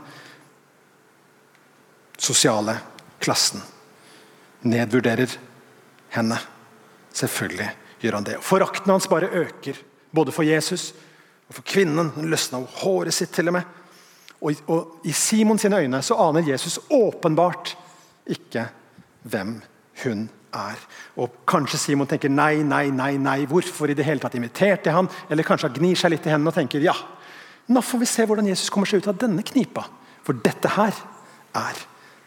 sosiale 2.21 2.77
klassen, 3.21 3.63
nedvurderer 4.65 5.33
henne. 6.15 6.39
Selvfølgelig 7.15 7.71
gjør 8.01 8.19
han 8.19 8.29
det. 8.29 8.39
Forakten 8.43 8.95
hans 8.95 9.09
bare 9.11 9.33
øker, 9.43 9.77
både 10.15 10.33
for 10.33 10.47
Jesus 10.47 10.93
og 11.49 11.59
for 11.59 11.67
kvinnen. 11.67 12.13
Hun 12.15 12.31
løsna 12.31 12.63
håret 12.81 13.15
sitt 13.15 13.35
til 13.35 13.51
og 13.51 13.59
med. 13.59 13.75
Og, 14.45 14.63
og 14.71 15.05
I 15.09 15.13
Simons 15.13 15.65
øyne 15.65 16.03
så 16.03 16.17
aner 16.29 16.47
Jesus 16.47 16.79
åpenbart 16.91 17.75
ikke 18.31 18.69
hvem 19.23 19.59
hun 20.05 20.27
er 20.29 20.41
er. 20.55 20.81
Og 21.21 21.43
Kanskje 21.49 21.81
Simon 21.81 22.09
tenker 22.11 22.33
nei, 22.33 22.63
nei, 22.67 22.87
nei, 22.95 23.15
nei, 23.21 23.39
hvorfor 23.51 23.91
i 23.91 23.97
det 23.99 24.07
hele 24.07 24.23
tatt 24.23 24.37
inviterte 24.39 24.95
han? 24.95 25.11
Eller 25.29 25.47
kanskje 25.47 25.71
han 25.71 25.79
gnir 25.79 25.99
seg 25.99 26.15
litt 26.15 26.27
i 26.29 26.33
hendene 26.33 26.53
og 26.53 26.59
tenker 26.59 26.85
ja, 26.85 26.95
nå 27.67 27.81
får 27.81 28.03
vi 28.03 28.09
se 28.09 28.27
hvordan 28.29 28.49
Jesus 28.51 28.73
kommer 28.73 28.91
seg 28.91 29.03
ut 29.03 29.11
av 29.13 29.19
denne 29.21 29.45
knipa. 29.47 29.87
For 30.25 30.37
dette 30.45 30.71
her 30.77 30.97
er 31.57 31.81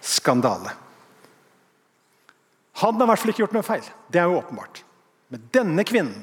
skandale. 0.03 0.74
Han 2.81 2.98
har 2.98 3.07
i 3.07 3.10
hvert 3.10 3.22
fall 3.22 3.34
ikke 3.34 3.43
gjort 3.46 3.55
noe 3.57 3.65
feil. 3.65 3.86
Det 4.13 4.22
er 4.22 4.29
jo 4.29 4.39
åpenbart. 4.39 4.84
Men 5.34 5.48
denne 5.53 5.86
kvinnen 5.88 6.19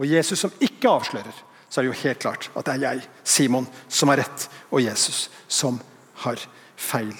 og 0.00 0.06
Jesus 0.08 0.40
som 0.42 0.54
ikke 0.64 0.90
avslører, 0.90 1.34
så 1.68 1.80
er 1.80 1.86
det 1.86 1.92
jo 1.92 2.02
helt 2.04 2.22
klart 2.22 2.48
at 2.54 2.66
det 2.66 2.74
er 2.74 2.84
jeg, 2.84 3.08
Simon, 3.26 3.66
som 3.88 4.10
har 4.10 4.22
rett, 4.22 4.46
og 4.70 4.82
Jesus 4.82 5.28
som 5.48 5.80
har 6.24 6.40
feil. 6.78 7.14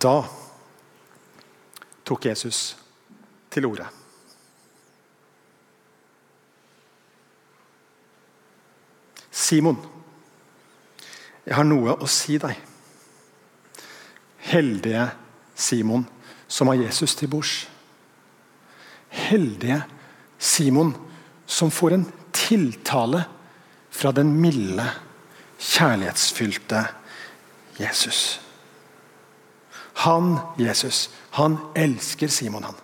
Da 0.00 0.22
tok 2.04 2.26
Jesus 2.28 2.74
til 3.54 3.66
ordet. 3.68 3.86
Simon, 9.30 9.78
jeg 11.44 11.54
har 11.58 11.66
noe 11.68 11.96
å 12.00 12.08
si 12.10 12.38
deg. 12.40 12.56
Heldige 14.44 15.08
Simon, 15.54 16.06
som 16.48 16.70
har 16.70 16.80
Jesus 16.80 17.14
til 17.18 17.30
bords. 17.32 17.54
Heldige 19.14 19.82
Simon, 20.38 20.94
som 21.46 21.70
får 21.70 21.96
en 21.96 22.06
tiltale 22.34 23.24
fra 23.94 24.12
den 24.16 24.32
milde, 24.40 24.86
kjærlighetsfylte 25.58 26.86
Jesus. 27.78 28.40
Han, 30.04 30.38
Jesus, 30.58 31.10
han 31.38 31.58
elsker 31.78 32.32
Simon, 32.32 32.64
han. 32.64 32.80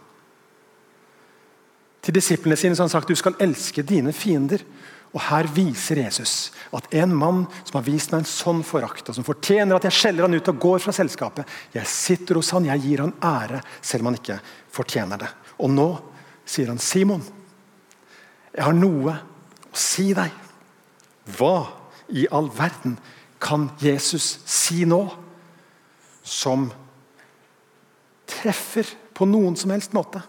Til 2.01 2.17
disiplene 2.17 2.57
sine 2.57 2.77
har 2.77 2.87
han 2.87 2.93
sagt 2.93 3.11
du 3.11 3.19
skal 3.19 3.37
elske 3.43 3.85
dine 3.87 4.13
fiender. 4.17 4.63
Og 5.11 5.19
Her 5.27 5.49
viser 5.51 5.99
Jesus 6.05 6.53
at 6.77 6.87
en 6.95 7.13
mann 7.19 7.43
som 7.65 7.81
har 7.81 7.87
vist 7.87 8.13
meg 8.13 8.23
en 8.23 8.31
sånn 8.31 8.61
forakt, 8.67 9.09
og 9.11 9.17
som 9.17 9.27
fortjener 9.27 9.75
at 9.75 9.89
jeg 9.89 9.97
skjeller 9.97 10.29
han 10.29 10.37
ut 10.39 10.51
og 10.53 10.61
går 10.63 10.85
fra 10.85 10.95
selskapet 10.95 11.49
Jeg 11.75 11.91
sitter 11.91 12.39
hos 12.39 12.53
han, 12.55 12.69
jeg 12.71 12.85
gir 12.85 13.03
han 13.03 13.17
ære, 13.19 13.59
selv 13.83 14.05
om 14.05 14.13
han 14.13 14.21
ikke 14.21 14.39
fortjener 14.71 15.19
det. 15.25 15.31
Og 15.59 15.73
nå 15.75 15.89
sier 16.47 16.71
han, 16.71 16.79
Simon, 16.79 17.25
jeg 18.55 18.67
har 18.67 18.77
noe 18.77 19.17
å 19.71 19.79
si 19.79 20.13
deg. 20.15 20.31
Hva 21.37 21.57
i 22.15 22.27
all 22.31 22.49
verden 22.55 22.97
kan 23.43 23.69
Jesus 23.83 24.39
si 24.47 24.85
nå 24.87 25.03
som 26.27 26.69
treffer 28.31 28.87
på 29.15 29.27
noen 29.27 29.59
som 29.59 29.75
helst 29.75 29.95
måte? 29.97 30.23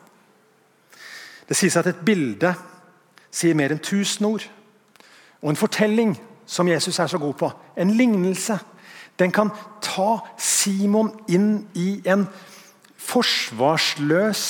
Det 1.52 1.58
sies 1.60 1.76
at 1.76 1.90
et 1.90 2.04
bilde 2.08 2.54
sier 3.28 3.58
mer 3.60 3.74
enn 3.74 3.84
tusen 3.84 4.30
ord. 4.30 4.46
Og 5.44 5.52
en 5.52 5.60
fortelling, 5.60 6.14
som 6.48 6.70
Jesus 6.72 7.00
er 7.00 7.12
så 7.12 7.20
god 7.20 7.34
på, 7.40 7.50
en 7.76 7.92
lignelse, 7.92 8.56
den 9.20 9.34
kan 9.36 9.52
ta 9.84 10.22
Simon 10.40 11.12
inn 11.28 11.66
i 11.76 12.00
en 12.08 12.24
forsvarsløs 13.02 14.46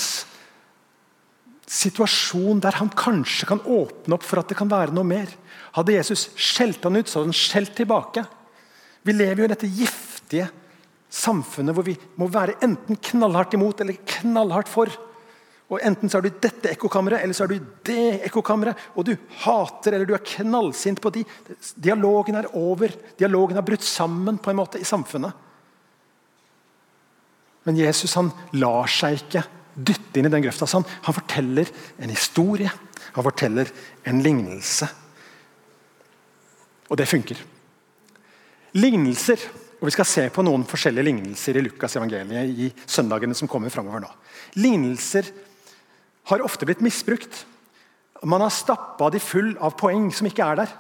situasjon 1.72 2.62
der 2.62 2.77
han 2.77 2.91
kanskje 2.93 3.48
kan 3.50 3.62
åpne 3.63 4.17
opp 4.17 4.25
for 4.27 4.41
at 4.41 4.51
det 4.51 4.60
kan 4.60 4.70
være 4.70 4.93
noe 4.93 5.08
mer. 5.08 5.34
Hadde 5.74 5.96
Jesus 5.96 6.29
skjelt 6.36 6.84
han 6.86 7.00
ut, 7.00 7.10
så 7.10 7.22
hadde 7.22 7.31
han 7.31 7.41
skjelt 7.41 7.74
tilbake. 7.77 8.25
Vi 9.08 9.15
lever 9.15 9.41
jo 9.41 9.48
i 9.50 9.53
dette 9.55 9.70
giftige 9.72 10.51
samfunnet 11.12 11.74
hvor 11.74 11.88
vi 11.88 11.98
må 12.22 12.29
være 12.31 12.60
enten 12.62 13.00
knallhardt 13.10 13.58
imot 13.58 13.81
eller 13.81 13.98
knallhardt 14.20 14.70
for. 14.70 14.91
Og 15.71 15.79
Enten 15.87 16.11
så 16.11 16.19
er 16.19 16.25
du 16.27 16.41
dette 16.43 16.73
ekkokammeret 16.73 17.23
eller 17.23 17.35
så 17.35 17.45
er 17.45 17.53
du 17.53 17.69
det 17.87 18.25
ekkokammeret. 18.27 18.89
Og 18.99 19.07
du 19.07 19.13
hater 19.45 19.95
eller 19.95 20.09
du 20.09 20.15
er 20.17 20.25
knallsint 20.33 20.99
på 20.99 21.13
de. 21.15 21.23
Dialogen 21.79 22.35
er 22.41 22.49
over. 22.59 22.91
Dialogen 23.19 23.55
har 23.55 23.65
brutt 23.65 23.85
sammen 23.87 24.39
på 24.41 24.51
en 24.51 24.59
måte 24.59 24.81
i 24.81 24.87
samfunnet. 24.87 25.31
Men 27.63 27.77
Jesus 27.79 28.17
han 28.17 28.33
lar 28.57 28.89
seg 28.91 29.21
ikke 29.21 29.45
dytte 29.71 30.19
inn 30.19 30.27
i 30.27 30.33
den 30.33 30.43
grøfta. 30.43 30.67
Han, 30.73 30.87
han 31.07 31.15
forteller 31.15 31.71
en 32.03 32.11
historie. 32.11 32.71
Han 33.15 33.27
forteller 33.29 33.71
en 34.09 34.19
lignelse. 34.25 34.89
Og 36.91 36.99
det 36.99 37.07
funker. 37.07 37.39
Lignelser 38.75 39.39
og 39.81 39.87
Vi 39.87 39.95
skal 39.95 40.05
se 40.05 40.23
på 40.29 40.43
noen 40.45 40.61
forskjellige 40.69 41.07
lignelser 41.07 41.57
i 41.57 41.61
Lukas 41.65 41.95
evangeliet 41.97 42.51
i 42.53 42.67
søndagene 42.85 43.33
som 43.33 43.49
kommer 43.49 43.73
fremover 43.73 44.03
nå. 44.03 44.11
Lignelser 44.61 45.31
har 46.29 46.43
ofte 46.45 46.67
blitt 46.67 46.83
misbrukt. 46.83 47.45
Man 48.23 48.43
har 48.43 48.53
stappa 48.53 49.10
de 49.10 49.19
full 49.21 49.55
av 49.60 49.75
poeng 49.79 50.10
som 50.13 50.27
ikke 50.29 50.45
er 50.45 50.62
der. 50.62 50.73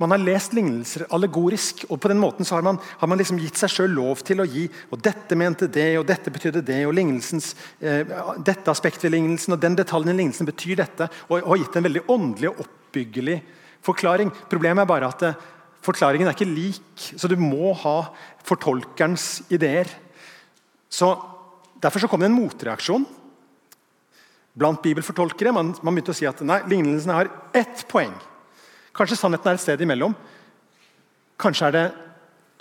Man 0.00 0.10
har 0.10 0.20
lest 0.20 0.54
lignelser 0.56 1.04
allegorisk, 1.14 1.84
og 1.92 2.00
på 2.02 2.10
den 2.10 2.20
måten 2.20 2.46
har 2.48 2.64
man, 2.64 2.78
har 2.98 3.08
man 3.08 3.20
liksom 3.20 3.38
gitt 3.38 3.60
seg 3.60 3.70
sjøl 3.70 3.92
lov 3.94 4.22
til 4.26 4.42
å 4.42 4.46
gi 4.48 4.64
og 4.90 5.00
Dette 5.04 5.36
mente 5.38 5.68
det, 5.70 5.92
og 6.00 6.06
dette 6.08 6.32
betydde 6.32 6.64
det, 6.66 6.80
og 6.88 6.98
eh, 6.98 8.12
dette 8.42 8.72
aspektet 8.72 9.06
ved 9.06 9.14
lignelsen 9.14 9.54
og 9.54 9.62
den 9.62 9.76
detaljen 9.78 10.14
i 10.14 10.18
lignelsen 10.22 10.48
betyr 10.48 10.80
dette. 10.82 11.08
Og, 11.28 11.38
og 11.42 11.52
har 11.52 11.62
gitt 11.62 11.78
en 11.78 11.86
veldig 11.86 12.04
åndelig 12.10 12.50
og 12.50 12.64
oppbyggelig 12.66 13.38
forklaring. 13.84 14.32
Problemet 14.50 14.82
er 14.84 14.90
bare 14.90 15.12
at 15.12 15.26
eh, 15.28 15.38
forklaringen 15.84 16.28
er 16.28 16.36
ikke 16.36 16.50
lik, 16.50 16.82
så 17.14 17.30
du 17.30 17.36
må 17.38 17.72
ha 17.84 17.96
fortolkerens 18.48 19.44
ideer. 19.52 19.90
Så 20.90 21.14
Derfor 21.82 21.98
så 21.98 22.06
kom 22.06 22.22
det 22.22 22.28
en 22.30 22.36
motreaksjon 22.38 23.02
blant 24.58 24.82
bibelfortolkere. 24.84 25.52
Man, 25.54 25.72
man, 25.82 25.94
begynte 25.94 26.14
å 26.14 26.16
si 26.16 26.28
at 26.28 26.42
nei, 26.46 26.60
lignelsene 26.70 27.16
har 27.16 27.30
ett 27.56 27.84
poeng. 27.90 28.14
Kanskje 28.96 29.18
sannheten 29.18 29.52
er 29.52 29.58
et 29.58 29.64
sted 29.64 29.84
imellom. 29.84 30.14
Kanskje 31.40 31.68
er 31.70 31.76
det 31.76 31.86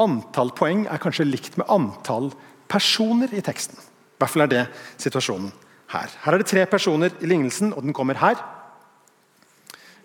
antall 0.02 0.54
poeng 0.58 0.86
er 0.90 1.02
kanskje 1.02 1.28
likt 1.28 1.58
med 1.60 1.70
antall 1.72 2.32
personer 2.72 3.34
i 3.36 3.44
teksten. 3.44 3.78
I 3.78 4.22
hvert 4.22 4.34
fall 4.34 4.46
er 4.46 4.52
det 4.52 4.64
situasjonen 5.02 5.52
her. 5.92 6.10
Her 6.24 6.36
er 6.36 6.42
det 6.42 6.50
tre 6.50 6.66
personer 6.70 7.14
i 7.20 7.30
lignelsen, 7.30 7.74
og 7.76 7.84
den 7.86 7.96
kommer 7.96 8.20
her. 8.22 8.40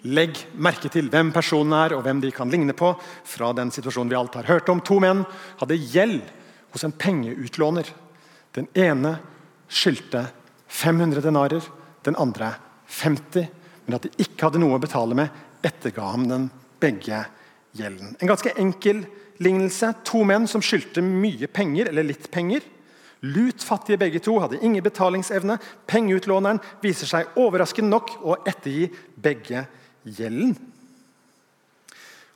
Legg 0.07 0.39
merke 0.55 0.91
til 0.93 1.09
hvem 1.11 1.33
personen 1.35 1.75
er, 1.79 1.95
og 1.97 2.05
hvem 2.05 2.21
de 2.23 2.33
kan 2.35 2.51
ligne 2.51 2.75
på. 2.77 2.95
fra 3.25 3.53
den 3.53 3.71
situasjonen 3.71 4.11
vi 4.11 4.19
alt 4.19 4.35
har 4.35 4.51
hørt 4.51 4.69
om. 4.69 4.81
To 4.81 4.99
menn 5.01 5.25
hadde 5.61 5.79
gjeld 5.93 6.23
hos 6.73 6.85
en 6.85 6.93
pengeutlåner. 6.93 7.87
Den 8.55 8.69
ene 8.75 9.19
skyldte 9.69 10.29
500 10.69 11.23
denarer, 11.23 11.63
den 12.07 12.19
andre 12.21 12.55
50. 12.87 13.49
Men 13.87 13.99
at 13.99 14.07
de 14.07 14.13
ikke 14.23 14.49
hadde 14.49 14.63
noe 14.63 14.79
å 14.79 14.83
betale 14.83 15.17
med, 15.19 15.43
etterga 15.67 16.13
ham 16.13 16.27
den 16.31 16.49
begge 16.83 17.25
gjelden. 17.77 18.15
En 18.21 18.31
ganske 18.31 18.53
enkel 18.61 19.05
lignelse. 19.43 19.93
To 20.09 20.23
menn 20.27 20.49
som 20.51 20.65
skyldte 20.65 21.05
mye 21.05 21.49
penger, 21.51 21.91
eller 21.91 22.07
litt 22.07 22.31
penger. 22.35 22.65
Lut 23.27 23.65
fattige 23.65 23.99
begge 24.01 24.21
to, 24.23 24.37
hadde 24.43 24.61
ingen 24.65 24.85
betalingsevne. 24.85 25.59
Pengeutlåneren 25.89 26.61
viser 26.83 27.11
seg 27.11 27.39
overraskende 27.41 27.93
nok 27.95 28.13
å 28.23 28.39
ettergi 28.47 28.91
begge 29.15 29.67
gjelden. 30.05 30.57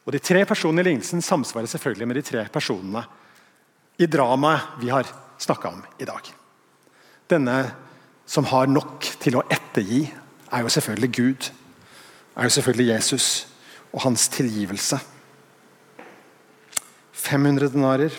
Og 0.06 0.14
De 0.16 0.22
tre 0.24 0.42
personene 0.48 0.82
i 0.82 0.88
lignelsen 0.88 1.22
samsvarer 1.22 1.70
selvfølgelig 1.70 2.08
med 2.08 2.18
de 2.18 2.26
tre 2.26 2.46
personene 2.50 3.04
i 4.00 4.08
dramaet 4.08 4.80
vi 4.80 4.88
har 4.90 5.06
snakka 5.40 5.74
om 5.74 5.82
i 6.00 6.08
dag. 6.08 6.30
Denne 7.30 7.56
som 8.30 8.46
har 8.46 8.70
nok 8.70 9.08
til 9.22 9.40
å 9.40 9.46
ettergi, 9.50 10.04
er 10.50 10.62
jo 10.62 10.70
selvfølgelig 10.70 11.10
Gud. 11.16 11.48
Er 12.38 12.46
jo 12.46 12.54
selvfølgelig 12.54 12.92
Jesus 12.92 13.26
og 13.90 14.04
hans 14.04 14.28
tilgivelse. 14.30 15.00
500 17.12 17.72
denarer, 17.74 18.14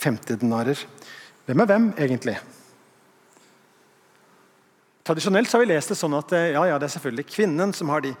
50 0.00 0.40
denarer. 0.40 0.80
Hvem 1.46 1.60
er 1.60 1.68
hvem, 1.68 1.90
egentlig? 2.00 2.38
Tradisjonelt 5.04 5.52
har 5.52 5.60
vi 5.60 5.68
lest 5.68 5.92
det 5.92 5.98
sånn 5.98 6.16
at 6.16 6.32
ja, 6.32 6.62
ja, 6.70 6.78
det 6.78 6.88
er 6.88 6.94
selvfølgelig 6.96 7.28
kvinnen 7.28 7.74
som 7.76 7.90
har 7.92 8.04
de 8.04 8.14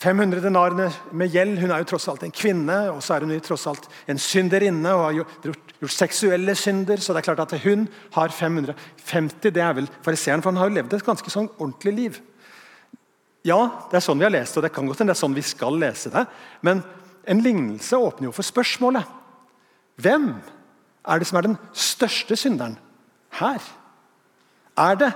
500 0.00 0.40
denarene 0.40 0.86
med 1.12 1.32
gjeld. 1.34 1.58
Hun 1.60 1.72
er 1.74 1.82
jo 1.82 1.90
tross 1.90 2.08
alt 2.08 2.22
en 2.24 2.32
kvinne, 2.32 2.76
og 2.88 3.02
så 3.04 3.16
er 3.18 3.26
hun 3.26 3.34
jo 3.34 3.42
tross 3.44 3.66
alt 3.68 3.88
en 4.08 4.20
synderinne 4.20 4.94
og 4.96 5.02
har 5.04 5.18
gjort, 5.18 5.66
gjort 5.82 5.96
seksuelle 5.96 6.54
synder. 6.56 7.02
Så 7.02 7.12
det 7.12 7.20
er 7.20 7.28
klart 7.28 7.42
at 7.44 7.58
hun 7.66 7.84
har 8.16 8.32
550. 8.32 9.52
Det 9.52 9.60
er 9.60 9.76
vel 9.76 9.90
fariseeren, 10.04 10.40
for 10.40 10.54
han 10.54 10.62
har 10.62 10.70
jo 10.70 10.78
levd 10.78 10.96
et 10.96 11.04
ganske 11.04 11.32
sånn 11.32 11.50
ordentlig 11.58 11.94
liv. 11.98 12.20
Ja, 13.44 13.60
det 13.90 14.00
er 14.00 14.04
sånn 14.04 14.20
vi 14.20 14.26
har 14.26 14.32
lest 14.32 14.56
og 14.56 14.64
det 14.66 14.72
kan 14.72 14.88
godt 14.88 15.00
hende 15.00 15.14
det 15.14 15.16
er 15.16 15.22
sånn 15.22 15.36
vi 15.36 15.44
skal 15.44 15.76
lese 15.80 16.12
det. 16.12 16.24
Men 16.64 16.82
en 17.28 17.44
lignelse 17.44 18.00
åpner 18.00 18.28
jo 18.28 18.34
for 18.36 18.44
spørsmålet. 18.44 19.04
Hvem 20.00 20.32
er 21.08 21.20
det 21.20 21.28
som 21.28 21.40
er 21.40 21.48
den 21.48 21.58
største 21.76 22.36
synderen 22.40 22.78
her? 23.36 23.60
Er 24.80 24.96
det 25.00 25.12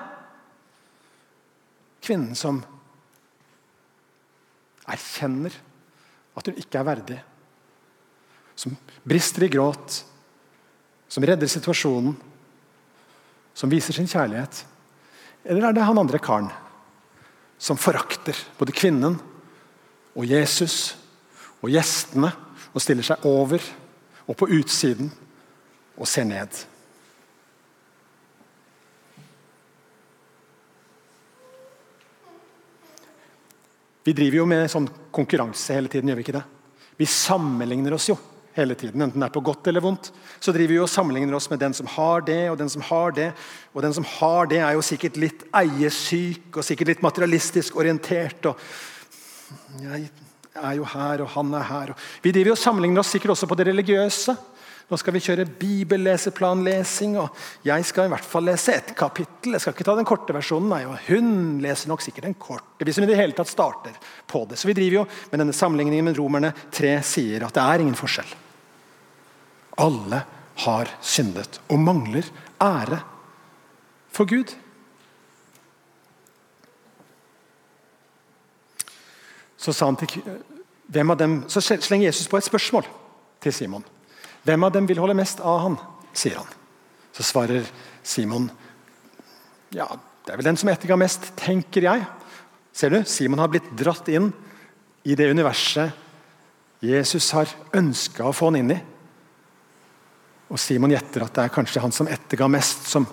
kvinnen 2.05 2.37
som 2.37 2.61
erkjenner 4.91 5.55
at 6.35 6.49
hun 6.49 6.59
ikke 6.61 6.81
er 6.81 6.89
verdig. 6.89 7.21
Som 8.59 8.77
brister 9.07 9.47
i 9.47 9.51
gråt, 9.53 10.03
som 11.09 11.25
redder 11.27 11.51
situasjonen, 11.51 12.15
som 13.55 13.71
viser 13.71 13.95
sin 13.95 14.11
kjærlighet. 14.11 14.65
Eller 15.45 15.69
er 15.69 15.77
det 15.77 15.87
han 15.87 16.01
andre 16.01 16.19
karen 16.23 16.51
som 17.61 17.79
forakter 17.79 18.37
både 18.59 18.75
kvinnen 18.75 19.15
og 20.15 20.27
Jesus 20.27 20.97
og 21.63 21.71
gjestene 21.73 22.33
og 22.75 22.83
stiller 22.83 23.07
seg 23.07 23.27
over 23.29 23.63
og 24.27 24.37
på 24.41 24.49
utsiden 24.59 25.13
og 25.95 26.09
ser 26.11 26.27
ned? 26.29 26.65
Vi 34.05 34.13
driver 34.13 34.43
jo 34.43 34.47
med 34.49 34.69
sånn 34.69 34.87
konkurranse 35.15 35.77
hele 35.77 35.89
tiden, 35.89 36.11
gjør 36.11 36.21
vi 36.21 36.25
ikke 36.27 36.37
det? 36.37 36.45
Vi 37.01 37.07
sammenligner 37.09 37.97
oss 37.97 38.11
jo 38.11 38.19
hele 38.55 38.77
tiden, 38.79 39.03
enten 39.03 39.19
det 39.23 39.27
er 39.27 39.35
på 39.35 39.43
godt 39.43 39.67
eller 39.71 39.83
vondt. 39.83 40.11
Så 40.39 40.53
driver 40.55 40.75
vi 40.77 40.83
og 40.83 40.91
sammenligner 40.91 41.35
oss 41.35 41.49
med 41.51 41.59
den 41.63 41.75
som 41.75 41.89
har 41.91 42.23
det, 42.27 42.43
og 42.53 42.59
den 42.61 42.71
som 42.71 42.85
har 42.87 43.15
det. 43.17 43.31
Og 43.73 43.83
den 43.83 43.97
som 43.97 44.07
har 44.07 44.51
det, 44.51 44.61
er 44.63 44.77
jo 44.77 44.85
sikkert 44.85 45.19
litt 45.19 45.43
eiesyk 45.57 46.61
og 46.61 46.67
sikkert 46.67 46.93
litt 46.93 47.03
materialistisk 47.03 47.81
orientert. 47.81 48.47
og 48.47 49.81
Jeg 49.83 50.07
er 50.55 50.77
jo 50.79 50.87
her, 50.93 51.25
og 51.25 51.33
han 51.35 51.55
er 51.55 51.67
her. 51.71 51.95
vi 52.23 52.31
driver 52.31 52.55
og 52.55 52.63
sammenligner 52.63 53.01
oss 53.01 53.11
sikkert 53.17 53.35
også 53.35 53.49
på 53.51 53.59
det 53.59 53.67
religiøse. 53.73 54.37
Nå 54.85 54.99
skal 55.01 55.15
vi 55.17 55.23
kjøre 55.25 55.47
bibelleseplanlesing, 55.49 57.15
og 57.17 57.33
jeg 57.65 57.87
skal 57.89 58.09
i 58.09 58.13
hvert 58.13 58.27
fall 58.29 58.45
lese 58.51 58.75
ett 58.77 58.91
kapittel. 58.99 59.55
Jeg 59.57 59.65
skal 59.65 59.73
ikke 59.73 59.87
ta 59.89 59.95
den 59.97 60.09
korte 60.09 60.35
versjonen, 60.37 60.69
nei, 60.75 60.83
og 60.85 60.99
hun 61.07 61.31
leser 61.65 61.89
nok 61.89 62.05
sikkert 62.05 62.29
den 62.29 62.37
korte. 62.37 62.85
Hvis 62.85 63.01
hun 63.01 63.07
i 63.07 63.09
det 63.09 63.17
hele 63.17 63.37
tatt 63.37 63.49
starter 63.49 63.97
på 64.29 64.45
det. 64.51 64.59
Så 64.61 64.69
vi 64.69 64.77
driver 64.77 65.01
jo 65.01 65.07
med 65.31 65.41
denne 65.41 65.57
sammenligningen 65.57 66.11
med 66.11 66.21
Romerne 66.21 66.53
3 66.75 66.99
sier 67.07 67.47
at 67.47 67.57
det 67.57 67.65
er 67.65 67.85
ingen 67.85 67.97
forskjell. 67.97 68.35
Alle 69.81 70.21
har 70.67 70.93
syndet 71.03 71.59
og 71.73 71.81
mangler 71.81 72.29
ære 72.63 73.01
for 74.15 74.29
Gud. 74.29 74.53
Så, 79.57 79.73
sa 79.73 79.89
han 79.89 79.97
til, 79.97 80.21
hvem 80.93 81.11
av 81.11 81.19
dem, 81.19 81.41
så 81.49 81.65
slenger 81.65 82.11
Jesus 82.11 82.29
på 82.29 82.37
et 82.37 82.45
spørsmål 82.45 82.85
til 83.41 83.57
Simon. 83.57 83.94
Hvem 84.45 84.67
av 84.67 84.75
dem 84.75 84.87
vil 84.89 85.01
holde 85.01 85.17
mest 85.17 85.41
av 85.41 85.61
han? 85.65 85.81
sier 86.15 86.37
han. 86.39 86.51
Så 87.15 87.25
svarer 87.27 87.67
Simon 88.07 88.47
ja, 89.75 89.89
det 90.23 90.31
er 90.31 90.39
vel 90.39 90.47
den 90.47 90.59
som 90.61 90.71
etterga 90.71 90.95
mest, 91.01 91.33
tenker 91.35 91.83
jeg. 91.89 92.05
Ser 92.75 92.93
du, 92.95 93.01
Simon 93.11 93.41
har 93.43 93.51
blitt 93.51 93.67
dratt 93.75 94.07
inn 94.13 94.29
i 95.03 95.17
det 95.19 95.27
universet 95.35 96.01
Jesus 96.85 97.31
har 97.35 97.51
ønska 97.77 98.27
å 98.29 98.35
få 98.37 98.51
han 98.51 98.59
inn 98.61 98.73
i. 98.75 98.79
Og 100.53 100.61
Simon 100.61 100.93
gjetter 100.93 101.25
at 101.25 101.35
det 101.35 101.47
er 101.47 101.55
kanskje 101.55 101.83
han 101.83 101.95
som 101.95 102.11
etterga 102.13 102.47
mest, 102.53 102.87
som 102.93 103.07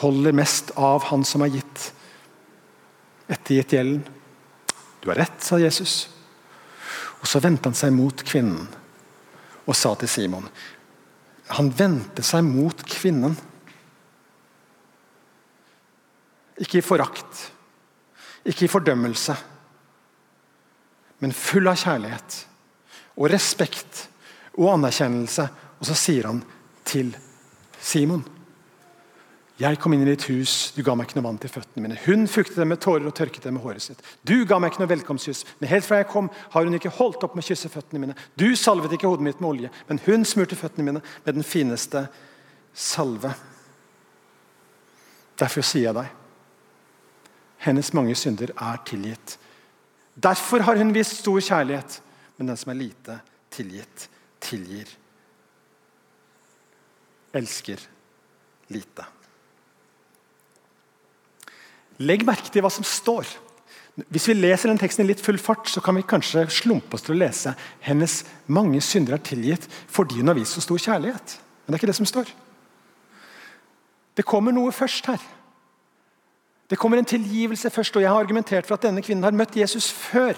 holder 0.00 0.36
mest 0.36 0.70
av 0.78 1.08
han 1.10 1.24
som 1.26 1.44
har 1.44 1.52
gitt 1.52 1.88
ettergitt 3.32 3.74
gjelden. 3.74 4.04
Du 5.02 5.10
har 5.10 5.18
rett, 5.18 5.38
sa 5.42 5.58
Jesus. 5.58 6.06
Og 7.20 7.26
Så 7.28 7.42
vendte 7.42 7.68
han 7.68 7.76
seg 7.76 7.92
mot 7.94 8.22
kvinnen 8.26 8.68
og 9.66 9.76
sa 9.78 9.94
til 9.98 10.10
Simon 10.10 10.48
Han 11.52 11.68
vendte 11.76 12.22
seg 12.24 12.44
mot 12.46 12.78
kvinnen. 12.88 13.34
Ikke 16.62 16.78
i 16.78 16.84
forakt, 16.84 17.50
ikke 18.48 18.64
i 18.64 18.70
fordømmelse, 18.70 19.34
men 21.20 21.34
full 21.36 21.68
av 21.68 21.76
kjærlighet 21.82 22.38
og 23.18 23.28
respekt 23.30 24.06
og 24.56 24.72
anerkjennelse. 24.76 25.48
Og 25.82 25.88
så 25.90 25.96
sier 25.98 26.30
han 26.30 26.40
til 26.86 27.10
Simon 27.82 28.22
jeg 29.60 29.78
kom 29.78 29.92
inn 29.92 30.02
i 30.06 30.08
ditt 30.08 30.24
hus, 30.30 30.72
du 30.72 30.80
ga 30.84 30.94
meg 30.96 31.06
ikke 31.06 31.18
noe 31.18 31.26
vann 31.26 31.38
til 31.40 31.50
føttene 31.52 31.84
mine. 31.84 31.98
Hun 32.06 32.24
fuktet 32.30 32.56
dem 32.56 32.70
med 32.72 32.80
tårer 32.80 33.04
og 33.06 33.14
tørket 33.14 33.44
dem 33.44 33.58
med 33.58 33.64
håret 33.66 33.84
sitt. 33.84 34.00
Du 34.24 34.46
ga 34.48 34.56
meg 34.58 34.72
ikke 34.72 34.82
noe 34.82 34.90
velkomstkyss, 34.94 35.44
men 35.60 35.70
helt 35.70 35.86
fra 35.86 36.00
jeg 36.00 36.08
kom, 36.10 36.30
har 36.54 36.66
hun 36.66 36.78
ikke 36.78 36.94
holdt 36.96 37.26
opp 37.26 37.36
med 37.36 37.44
å 37.44 37.48
kysse 37.50 37.70
føttene 37.72 38.00
mine. 38.00 38.16
Du 38.40 38.48
salvet 38.56 38.96
ikke 38.96 39.10
hodet 39.10 39.26
mitt 39.28 39.44
med 39.44 39.50
olje, 39.50 39.72
men 39.90 40.00
hun 40.06 40.26
smurte 40.28 40.58
føttene 40.58 40.88
mine 40.88 41.04
med 41.04 41.38
den 41.38 41.46
fineste 41.46 42.06
salve. 42.72 43.34
Derfor 45.38 45.68
sier 45.68 45.90
jeg 45.90 45.98
deg, 46.00 46.10
hennes 47.68 47.92
mange 47.94 48.16
synder 48.18 48.54
er 48.56 48.82
tilgitt. 48.88 49.36
Derfor 50.16 50.64
har 50.64 50.80
hun 50.80 50.96
vist 50.96 51.20
stor 51.20 51.40
kjærlighet, 51.44 52.00
men 52.38 52.50
den 52.50 52.58
som 52.58 52.72
er 52.72 52.80
lite 52.80 53.20
tilgitt, 53.52 54.08
tilgir. 54.42 54.88
Elsker 57.36 57.80
lite. 58.72 59.12
Legg 62.02 62.24
merke 62.26 62.50
til 62.50 62.64
hva 62.64 62.70
som 62.72 62.86
står. 62.86 63.28
Hvis 64.08 64.26
vi 64.30 64.38
leser 64.38 64.70
den 64.70 64.80
teksten 64.80 65.04
i 65.04 65.10
litt 65.10 65.20
full 65.20 65.36
fart, 65.40 65.68
så 65.68 65.82
kan 65.84 65.98
vi 65.98 66.04
kanskje 66.08 66.46
slumpe 66.52 66.96
oss 66.96 67.04
til 67.04 67.14
å 67.14 67.20
lese 67.20 67.52
hennes 67.84 68.22
mange 68.48 68.80
synder 68.84 69.18
er 69.18 69.24
tilgitt 69.26 69.66
fordi 69.92 70.22
hun 70.22 70.32
har 70.32 70.38
vist 70.38 70.56
så 70.56 70.64
stor 70.64 70.80
kjærlighet. 70.80 71.34
Men 71.36 71.72
det 71.72 71.76
er 71.76 71.82
ikke 71.82 71.90
det 71.92 71.98
som 72.00 72.08
står. 72.08 72.32
Det 74.16 74.24
kommer 74.28 74.54
noe 74.56 74.72
først 74.72 75.10
her. 75.12 75.20
Det 76.72 76.78
kommer 76.80 76.98
en 76.98 77.08
tilgivelse 77.08 77.68
først, 77.70 77.96
og 77.96 78.02
jeg 78.02 78.08
har 78.08 78.20
argumentert 78.20 78.64
for 78.64 78.78
at 78.78 78.86
denne 78.86 79.04
kvinnen 79.04 79.24
har 79.26 79.36
møtt 79.36 79.58
Jesus 79.60 79.90
før. 79.92 80.32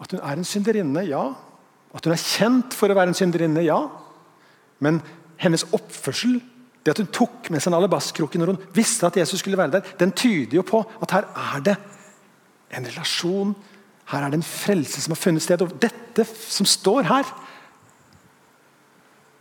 At 0.00 0.14
hun 0.14 0.22
er 0.22 0.38
en 0.38 0.46
synderinne, 0.46 1.02
ja. 1.10 1.24
At 1.90 2.06
hun 2.06 2.14
er 2.14 2.22
kjent 2.22 2.76
for 2.78 2.86
å 2.86 2.94
være 2.94 3.10
en 3.10 3.18
synderinne, 3.18 3.64
ja. 3.66 3.80
Men 4.78 5.02
hennes 5.42 5.66
oppførsel 5.74 6.38
det 6.84 6.94
at 6.94 7.00
hun 7.02 7.10
tok 7.12 7.50
med 7.52 7.60
seg 7.60 7.72
en 7.72 7.78
alabastkrukke 7.80 8.40
når 8.40 8.54
hun 8.54 8.62
visste 8.76 9.08
at 9.08 9.18
Jesus 9.20 9.42
skulle 9.42 9.58
være 9.60 9.76
der, 9.76 9.88
den 10.00 10.14
tyder 10.16 10.60
jo 10.60 10.64
på 10.66 10.80
at 11.04 11.12
her 11.12 11.28
er 11.36 11.64
det 11.66 11.76
en 12.76 12.86
relasjon. 12.86 13.52
Her 14.10 14.24
er 14.24 14.32
det 14.32 14.40
en 14.40 14.46
frelse 14.46 15.02
som 15.02 15.12
har 15.12 15.20
funnet 15.20 15.44
sted. 15.44 15.62
Og 15.62 15.74
dette 15.82 16.24
som 16.24 16.66
står 16.66 17.04
her, 17.10 17.28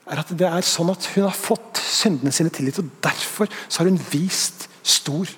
er 0.09 0.19
at 0.23 0.33
det 0.33 0.49
er 0.49 0.65
sånn 0.65 0.89
at 0.91 1.05
hun 1.13 1.27
har 1.27 1.37
fått 1.37 1.79
syndene 1.79 2.33
sine 2.33 2.51
tilgitt. 2.53 2.81
og 2.81 2.91
Derfor 3.05 3.49
så 3.67 3.81
har 3.81 3.91
hun 3.91 4.01
vist 4.11 4.67
stor 4.83 5.29